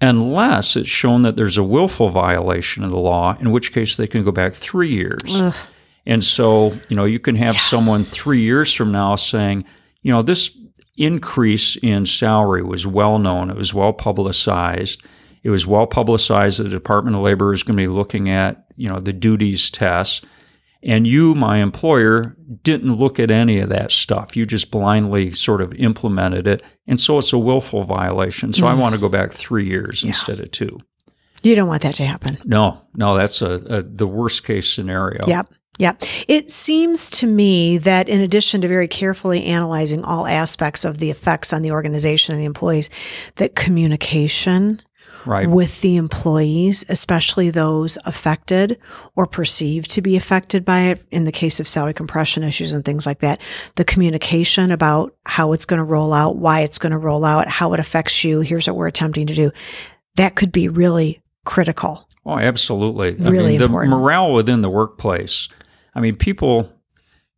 unless 0.01 0.77
it's 0.77 0.89
shown 0.89 1.23
that 1.23 1.37
there's 1.37 1.57
a 1.57 1.65
willful 1.65 2.11
violation 2.11 2.85
of 2.85 2.91
the 2.91 2.99
law 2.99 3.37
in 3.41 3.51
which 3.51 3.73
case 3.73 3.97
they 3.97 4.07
can 4.07 4.25
go 4.25 4.33
back 4.33 4.55
three 4.55 4.93
years 4.95 5.41
and 6.07 6.23
so, 6.23 6.73
you 6.89 6.97
know, 6.97 7.05
you 7.05 7.19
can 7.19 7.35
have 7.37 7.59
someone 7.59 8.05
three 8.05 8.41
years 8.41 8.73
from 8.73 8.93
now 8.93 9.17
saying, 9.17 9.65
you 10.03 10.13
know, 10.13 10.23
this 10.23 10.57
increase 10.97 11.77
in 11.77 12.07
salary 12.07 12.63
was 12.63 12.87
well 12.87 13.19
known, 13.19 13.51
it 13.51 13.57
was 13.57 13.75
well 13.75 13.93
publicized. 13.93 15.03
It 15.43 15.51
was 15.51 15.65
well 15.65 15.87
publicized 15.87 16.59
that 16.59 16.65
the 16.65 16.71
Department 16.71 17.15
of 17.15 17.23
Labor 17.23 17.53
is 17.53 17.63
going 17.63 17.77
to 17.77 17.83
be 17.83 17.87
looking 17.87 18.29
at, 18.29 18.67
you 18.75 18.89
know, 18.89 18.99
the 18.99 19.13
duties 19.13 19.71
tests. 19.71 20.21
And 20.83 21.07
you, 21.07 21.37
my 21.37 21.59
employer, 21.59 22.37
didn't 22.63 22.95
look 22.95 23.21
at 23.21 23.31
any 23.31 23.59
of 23.61 23.69
that 23.69 23.93
stuff. 23.93 24.37
You 24.37 24.45
just 24.45 24.73
blindly 24.73 25.33
sort 25.33 25.61
of 25.61 25.73
implemented 25.75 26.49
it. 26.49 26.65
And 26.89 27.01
so 27.01 27.19
it's 27.19 27.33
a 27.33 27.39
willful 27.39 27.85
violation. 27.85 28.53
So 28.53 28.67
I 28.67 28.75
mm. 28.75 28.79
want 28.79 28.97
to 28.97 29.01
go 29.01 29.09
back 29.09 29.31
three 29.31 29.67
years 29.67 30.03
instead 30.03 30.41
of 30.41 30.51
two. 30.51 30.81
You 31.43 31.55
don't 31.55 31.69
want 31.69 31.83
that 31.83 31.95
to 31.97 32.05
happen. 32.05 32.39
No, 32.45 32.83
no, 32.95 33.17
that's 33.17 33.41
a, 33.41 33.53
a 33.69 33.83
the 33.83 34.07
worst 34.07 34.45
case 34.45 34.69
scenario. 34.69 35.25
Yep. 35.29 35.51
Yep. 35.79 36.03
It 36.29 36.51
seems 36.51 37.11
to 37.11 37.27
me 37.27 37.77
that 37.79 38.09
in 38.09 38.21
addition 38.21 38.61
to 38.63 38.69
very 38.69 38.89
carefully 38.89 39.45
analyzing 39.45 40.03
all 40.05 40.27
aspects 40.27 40.85
of 40.85 40.99
the 40.99 41.11
effects 41.11 41.53
on 41.53 41.63
the 41.63 41.73
organization 41.73 42.33
and 42.35 42.41
the 42.41 42.47
employees, 42.47 42.89
that 43.37 43.55
communication 43.55 44.81
Right. 45.27 45.49
with 45.51 45.81
the 45.81 45.97
employees, 45.97 46.85
especially 46.89 47.51
those 47.51 47.99
affected 48.05 48.79
or 49.17 49.27
perceived 49.27 49.91
to 49.93 50.01
be 50.01 50.17
affected 50.17 50.65
by 50.65 50.83
it 50.83 51.03
in 51.11 51.25
the 51.25 51.33
case 51.33 51.59
of 51.59 51.67
salary 51.67 51.95
compression 51.95 52.45
issues 52.45 52.73
and 52.73 52.85
things 52.85 53.07
like 53.07 53.19
that, 53.21 53.41
the 53.75 53.85
communication 53.85 54.71
about 54.71 55.15
how 55.25 55.53
it's 55.53 55.65
going 55.65 55.79
to 55.79 55.85
roll 55.85 56.13
out, 56.13 56.37
why 56.37 56.61
it's 56.61 56.79
going 56.79 56.93
to 56.93 56.99
roll 56.99 57.25
out, 57.25 57.49
how 57.49 57.73
it 57.73 57.81
affects 57.81 58.23
you, 58.23 58.41
here's 58.41 58.69
what 58.69 58.77
we're 58.77 58.87
attempting 58.87 59.27
to 59.27 59.35
do. 59.35 59.51
That 60.15 60.37
could 60.37 60.53
be 60.53 60.69
really 60.69 61.21
critical. 61.45 62.07
Oh, 62.25 62.39
absolutely. 62.39 63.09
I 63.21 63.29
Really 63.29 63.51
mean, 63.51 63.59
the 63.59 63.65
important. 63.65 63.95
morale 63.95 64.33
within 64.33 64.61
the 64.61 64.71
workplace. 64.71 65.49
I 65.97 66.01
mean, 66.01 66.15
people, 66.17 66.71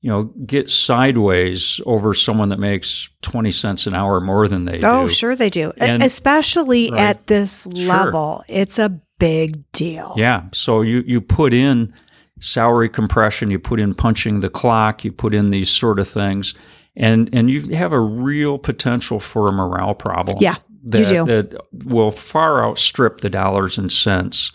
you 0.00 0.10
know, 0.10 0.24
get 0.44 0.70
sideways 0.70 1.80
over 1.86 2.12
someone 2.12 2.48
that 2.50 2.58
makes 2.58 3.08
20 3.22 3.50
cents 3.52 3.86
an 3.86 3.94
hour 3.94 4.20
more 4.20 4.48
than 4.48 4.64
they 4.64 4.78
do. 4.78 4.86
Oh, 4.86 5.06
do. 5.06 5.12
sure 5.12 5.36
they 5.36 5.48
do. 5.50 5.72
And- 5.78 6.02
Especially 6.02 6.90
Right. 6.90 7.00
at 7.00 7.26
this 7.28 7.66
level. 7.68 8.42
It's 8.48 8.78
a 8.78 9.00
big 9.18 9.62
deal. 9.72 10.14
Yeah. 10.16 10.42
So 10.52 10.82
you, 10.82 11.02
you 11.06 11.20
put 11.20 11.54
in 11.54 11.92
salary 12.40 12.88
compression, 12.88 13.50
you 13.50 13.58
put 13.58 13.80
in 13.80 13.94
punching 13.94 14.40
the 14.40 14.48
clock, 14.48 15.04
you 15.04 15.12
put 15.12 15.34
in 15.34 15.50
these 15.50 15.70
sort 15.70 15.98
of 15.98 16.08
things, 16.08 16.54
and, 16.96 17.28
and 17.32 17.50
you 17.50 17.74
have 17.76 17.92
a 17.92 18.00
real 18.00 18.58
potential 18.58 19.20
for 19.20 19.48
a 19.48 19.52
morale 19.52 19.94
problem. 19.94 20.38
Yeah, 20.40 20.56
that, 20.84 20.98
you 21.00 21.06
do. 21.06 21.24
That 21.26 21.60
will 21.86 22.10
far 22.10 22.64
outstrip 22.64 23.20
the 23.20 23.30
dollars 23.30 23.78
and 23.78 23.90
cents 23.90 24.52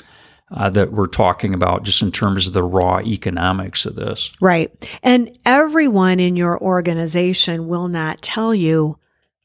uh, 0.53 0.69
that 0.69 0.91
we're 0.91 1.07
talking 1.07 1.53
about 1.53 1.83
just 1.83 2.01
in 2.01 2.11
terms 2.11 2.47
of 2.47 2.53
the 2.53 2.63
raw 2.63 2.99
economics 2.99 3.85
of 3.85 3.95
this. 3.95 4.31
Right. 4.39 4.71
And 5.01 5.37
everyone 5.45 6.19
in 6.19 6.35
your 6.35 6.59
organization 6.61 7.67
will 7.67 7.87
not 7.87 8.21
tell 8.21 8.53
you 8.53 8.99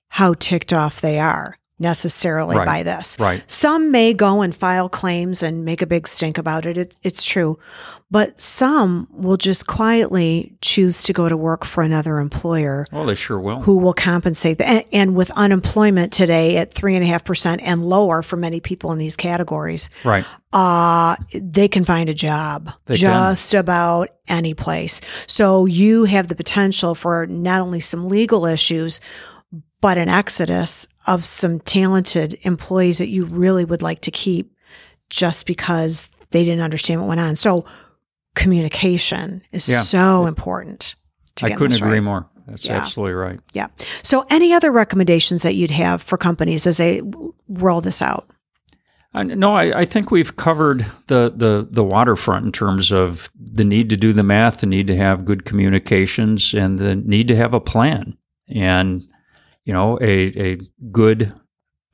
how 0.08 0.34
ticked 0.34 0.72
off 0.72 1.00
they 1.00 1.18
are 1.18 1.57
necessarily 1.78 2.56
Right. 2.56 2.66
by 2.66 2.82
this. 2.82 3.16
Right. 3.20 3.42
Some 3.46 3.90
may 3.90 4.12
go 4.14 4.42
and 4.42 4.54
file 4.54 4.88
claims 4.88 5.42
and 5.42 5.64
make 5.64 5.82
a 5.82 5.86
big 5.86 6.08
stink 6.08 6.38
about 6.38 6.66
it. 6.66 6.76
it. 6.76 6.96
It's 7.02 7.24
true. 7.24 7.58
But 8.10 8.40
some 8.40 9.06
will 9.12 9.36
just 9.36 9.66
quietly 9.66 10.56
choose 10.62 11.02
to 11.02 11.12
go 11.12 11.28
to 11.28 11.36
work 11.36 11.66
for 11.66 11.82
another 11.82 12.20
employer 12.20 12.86
Well, 12.90 13.04
they 13.04 13.14
sure 13.14 13.38
will. 13.38 13.60
who 13.60 13.76
will 13.78 13.92
compensate. 13.92 14.58
And, 14.62 14.82
and 14.92 15.14
with 15.14 15.30
unemployment 15.32 16.10
today 16.12 16.56
at 16.56 16.72
three 16.72 16.94
and 16.94 17.04
a 17.04 17.06
half 17.06 17.22
percent 17.24 17.60
and 17.62 17.84
lower 17.86 18.22
for 18.22 18.38
many 18.38 18.60
people 18.60 18.92
in 18.92 18.98
these 18.98 19.14
categories, 19.14 19.90
right. 20.04 20.24
uh, 20.54 21.16
they 21.34 21.68
can 21.68 21.84
find 21.84 22.08
a 22.08 22.14
job 22.14 22.70
They 22.86 22.94
can. 22.96 23.02
just 23.02 23.52
about 23.52 24.08
any 24.26 24.54
place. 24.54 25.02
So 25.26 25.66
you 25.66 26.04
have 26.04 26.28
the 26.28 26.34
potential 26.34 26.94
for 26.94 27.26
not 27.26 27.60
only 27.60 27.80
some 27.80 28.08
legal 28.08 28.46
issues, 28.46 29.00
but 29.80 29.98
an 29.98 30.08
exodus 30.08 30.88
of 31.06 31.24
some 31.24 31.60
talented 31.60 32.38
employees 32.42 32.98
that 32.98 33.08
you 33.08 33.24
really 33.24 33.64
would 33.64 33.82
like 33.82 34.00
to 34.02 34.10
keep 34.10 34.52
just 35.10 35.46
because 35.46 36.08
they 36.30 36.44
didn't 36.44 36.62
understand 36.62 37.00
what 37.00 37.08
went 37.08 37.20
on. 37.20 37.36
So 37.36 37.64
communication 38.34 39.42
is 39.52 39.68
Yeah. 39.68 39.80
so 39.82 40.26
important. 40.26 40.94
To 41.36 41.46
I 41.46 41.50
couldn't 41.52 41.76
agree 41.76 41.92
right. 41.94 42.02
more. 42.02 42.26
That's 42.46 42.64
Yeah. 42.66 42.78
absolutely 42.78 43.14
right. 43.14 43.40
Yeah. 43.52 43.68
So 44.02 44.26
any 44.30 44.52
other 44.52 44.72
recommendations 44.72 45.42
that 45.42 45.54
you'd 45.54 45.70
have 45.70 46.02
for 46.02 46.16
companies 46.16 46.66
as 46.66 46.78
they 46.78 47.02
roll 47.48 47.80
this 47.80 48.00
out? 48.02 48.28
No, 49.14 49.54
I, 49.54 49.80
I 49.80 49.84
think 49.84 50.10
we've 50.10 50.36
covered 50.36 50.86
the, 51.08 51.32
the, 51.34 51.66
the 51.70 51.82
waterfront 51.82 52.46
in 52.46 52.52
terms 52.52 52.92
of 52.92 53.30
the 53.34 53.64
need 53.64 53.90
to 53.90 53.96
do 53.96 54.12
the 54.12 54.22
math, 54.22 54.60
the 54.60 54.66
need 54.66 54.86
to 54.86 54.96
have 54.96 55.24
good 55.24 55.44
communications, 55.44 56.54
and 56.54 56.78
the 56.78 56.94
need 56.94 57.26
to 57.28 57.34
have 57.36 57.52
a 57.54 57.60
plan. 57.60 58.16
And, 58.48 59.06
you 59.68 59.74
know, 59.74 59.98
a, 60.00 60.52
a 60.52 60.58
good 60.90 61.30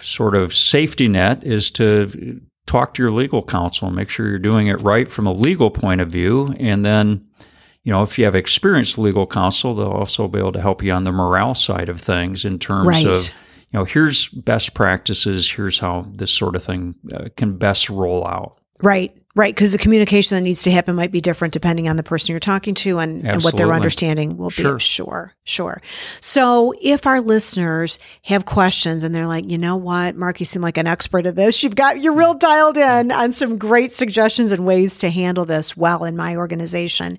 sort 0.01 0.37
of 0.37 0.55
safety 0.55 1.09
net 1.09 1.43
is 1.43 1.73
to 1.73 2.41
talk 2.67 2.95
to 2.95 3.03
your 3.03 3.11
legal 3.11 3.43
counsel 3.43 3.89
and 3.89 3.97
make 3.97 4.09
sure 4.09 4.29
you're 4.29 4.39
doing 4.39 4.69
it 4.69 4.81
right 4.81 5.11
from 5.11 5.27
a 5.27 5.33
legal 5.33 5.73
point 5.73 6.01
of 6.01 6.09
view. 6.09 6.55
And 6.61 6.85
then, 6.85 7.27
you 7.83 7.93
know, 7.93 8.05
if 8.05 8.17
you 8.17 8.27
have 8.27 8.37
experienced 8.37 8.97
legal 8.97 9.27
counsel, 9.27 9.75
they'll 9.75 9.89
also 9.89 10.29
be 10.29 10.39
able 10.39 10.53
to 10.53 10.61
help 10.61 10.85
you 10.85 10.93
on 10.93 11.03
the 11.03 11.11
morale 11.11 11.57
side 11.57 11.89
of 11.89 12.01
things 12.01 12.45
in 12.45 12.61
terms 12.61 12.87
Right. 12.87 13.07
of, 13.07 13.19
you 13.73 13.81
know, 13.81 13.85
here's 13.85 14.29
best 14.29 14.75
practices, 14.75 15.51
here's 15.51 15.81
how 15.81 16.07
this 16.15 16.31
sort 16.31 16.55
of 16.55 16.63
thing 16.63 16.95
uh, 17.13 17.25
can 17.37 17.59
best 17.59 17.91
roll 17.91 18.25
out. 18.25 18.57
Right. 18.83 19.17
Right, 19.37 19.53
because 19.53 19.73
the 19.73 19.79
communication 19.79 20.37
that 20.37 20.43
needs 20.43 20.63
to 20.63 20.71
happen 20.71 20.95
might 20.95 21.11
be 21.11 21.21
different 21.21 21.53
depending 21.53 21.89
on 21.89 21.97
the 21.97 22.05
person 22.05 22.33
you're 22.33 22.39
talking 22.39 22.73
to 22.77 23.01
and, 23.01 23.27
and 23.27 23.43
what 23.43 23.57
their 23.57 23.73
understanding 23.73 24.37
will 24.37 24.49
Sure. 24.51 24.75
be. 24.75 24.79
Sure, 24.81 25.35
sure. 25.45 25.83
So 26.21 26.73
if 26.81 27.05
our 27.05 27.21
listeners 27.21 27.99
have 28.27 28.47
questions 28.47 29.03
and 29.03 29.13
they're 29.13 29.27
like, 29.27 29.51
you 29.51 29.59
know 29.59 29.75
what, 29.75 30.15
Mark, 30.15 30.39
you 30.39 30.47
seem 30.47 30.63
like 30.63 30.79
an 30.79 30.87
expert 30.87 31.27
at 31.27 31.35
this. 31.35 31.65
You've 31.65 31.75
got 31.75 32.01
you're 32.01 32.15
real 32.15 32.35
dialed 32.35 32.77
in 32.77 33.11
on 33.11 33.33
some 33.33 33.59
great 33.59 33.93
suggestions 33.93 34.53
and 34.53 34.65
ways 34.65 35.01
to 35.01 35.11
handle 35.11 35.45
this 35.45 35.77
well 35.77 36.05
in 36.05 36.17
my 36.17 36.37
organization. 36.37 37.19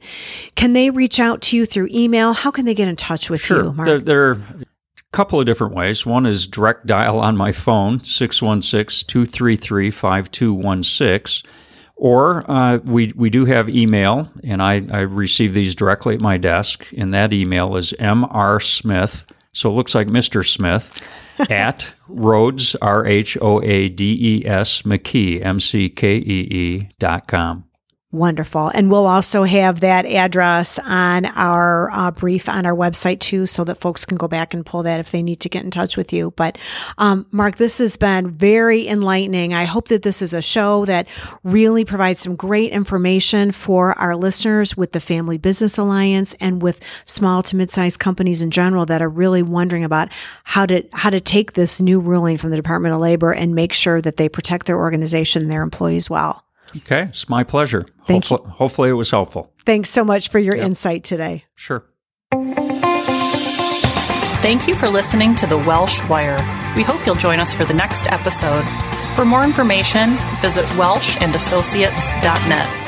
Can 0.55 0.71
they 0.71 0.91
reach 0.91 1.19
out 1.19 1.41
to 1.41 1.57
you 1.57 1.65
through 1.65 1.89
email? 1.91 2.31
How 2.31 2.49
can 2.49 2.63
they 2.63 2.73
get 2.75 2.87
in 2.87 2.95
touch 2.95 3.29
with 3.29 3.41
Sure. 3.41 3.61
you, 3.65 3.73
Mark? 3.73 3.87
There, 3.87 3.99
there 3.99 4.27
are 4.29 4.31
a 4.31 4.65
couple 5.11 5.37
of 5.37 5.45
different 5.45 5.73
ways. 5.73 6.05
One 6.05 6.25
is 6.25 6.47
direct 6.47 6.87
dial 6.87 7.19
on 7.19 7.35
my 7.35 7.51
phone, 7.51 8.01
616 8.05 9.05
233 9.05 9.91
5216. 9.91 11.49
Or 11.95 12.49
uh, 12.51 12.77
we, 12.83 13.11
we 13.15 13.29
do 13.29 13.45
have 13.45 13.69
email, 13.69 14.29
and 14.43 14.61
I, 14.61 14.85
I 14.91 14.99
receive 15.01 15.53
these 15.53 15.75
directly 15.75 16.15
at 16.15 16.21
my 16.21 16.37
desk. 16.37 16.85
And 16.97 17.13
that 17.13 17.33
email 17.33 17.77
is 17.77 17.93
mrsmith, 17.99 19.23
so 19.53 19.69
it 19.69 19.73
looks 19.73 19.95
like 19.95 20.07
Mr. 20.07 20.45
Smith, 20.45 20.91
at 21.49 21.93
Rhoades, 22.09 22.75
R 22.81 23.05
H 23.05 23.37
O 23.41 23.61
A 23.61 23.87
D 23.87 24.17
E 24.19 24.45
S, 24.45 24.81
McKee, 24.81 25.43
M 25.43 25.59
C 25.59 25.89
K 25.89 26.17
E 26.17 26.47
E 26.51 26.89
dot 26.99 27.27
com. 27.27 27.65
Wonderful. 28.11 28.69
And 28.69 28.89
we'll 28.89 29.07
also 29.07 29.43
have 29.43 29.81
that 29.81 30.05
address 30.05 30.79
on 30.79 31.25
our 31.25 31.91
uh, 31.91 32.11
brief 32.11 32.47
on 32.47 32.65
our 32.65 32.75
website 32.75 33.19
too, 33.19 33.45
so 33.45 33.65
that 33.65 33.81
folks 33.81 34.05
can 34.05 34.15
go 34.15 34.27
back 34.27 34.53
and 34.53 34.65
pull 34.65 34.83
that 34.83 35.01
if 35.01 35.11
they 35.11 35.21
need 35.21 35.41
to 35.41 35.49
get 35.49 35.65
in 35.65 35.71
touch 35.71 35.97
with 35.97 36.13
you. 36.13 36.31
But 36.37 36.57
um, 36.97 37.25
Mark, 37.31 37.57
this 37.57 37.79
has 37.79 37.97
been 37.97 38.31
very 38.31 38.87
enlightening. 38.87 39.53
I 39.53 39.65
hope 39.65 39.89
that 39.89 40.03
this 40.03 40.21
is 40.21 40.33
a 40.33 40.41
show 40.41 40.85
that 40.85 41.09
really 41.43 41.83
provides 41.83 42.21
some 42.21 42.37
great 42.37 42.71
information 42.71 43.51
for 43.51 43.97
our 43.99 44.15
listeners 44.15 44.77
with 44.77 44.93
the 44.93 45.01
Family 45.01 45.37
Business 45.37 45.77
Alliance 45.77 46.35
and 46.35 46.61
with 46.61 46.79
small 47.03 47.43
to 47.43 47.57
mid-sized 47.57 47.99
companies 47.99 48.41
in 48.41 48.49
general 48.49 48.85
that 48.85 49.01
are 49.01 49.09
really 49.09 49.43
wondering 49.43 49.83
about 49.83 50.09
how 50.45 50.65
to 50.67 50.87
how 50.93 51.09
to 51.09 51.19
take 51.19 51.53
this 51.53 51.81
new 51.81 51.99
ruling 51.99 52.37
from 52.37 52.51
the 52.51 52.55
Department 52.55 52.95
of 52.95 53.01
Labor 53.01 53.33
and 53.33 53.53
make 53.53 53.73
sure 53.73 53.99
that 53.99 54.15
they 54.15 54.29
protect 54.29 54.67
their 54.67 54.77
organization 54.77 55.41
and 55.41 55.51
their 55.51 55.63
employees 55.63 56.09
well. 56.09 56.44
Okay, 56.77 57.03
it's 57.03 57.29
my 57.29 57.43
pleasure. 57.43 57.85
Thank 58.05 58.25
hopefully, 58.25 58.53
hopefully, 58.55 58.89
it 58.89 58.93
was 58.93 59.11
helpful. 59.11 59.53
Thanks 59.65 59.89
so 59.89 60.03
much 60.03 60.29
for 60.29 60.39
your 60.39 60.55
insight 60.55 61.03
today. 61.03 61.45
Sure. 61.55 61.85
Thank 64.41 64.67
you 64.67 64.75
for 64.75 64.87
listening 64.87 65.35
to 65.37 65.47
The 65.47 65.57
Welsh 65.57 66.07
Wire. 66.07 66.37
We 66.75 66.83
hope 66.83 67.03
you'll 67.05 67.15
join 67.15 67.39
us 67.39 67.53
for 67.53 67.65
the 67.65 67.73
next 67.73 68.11
episode. 68.11 68.63
For 69.15 69.25
more 69.25 69.43
information, 69.43 70.17
visit 70.41 70.65
welshandassociates.net. 70.75 72.84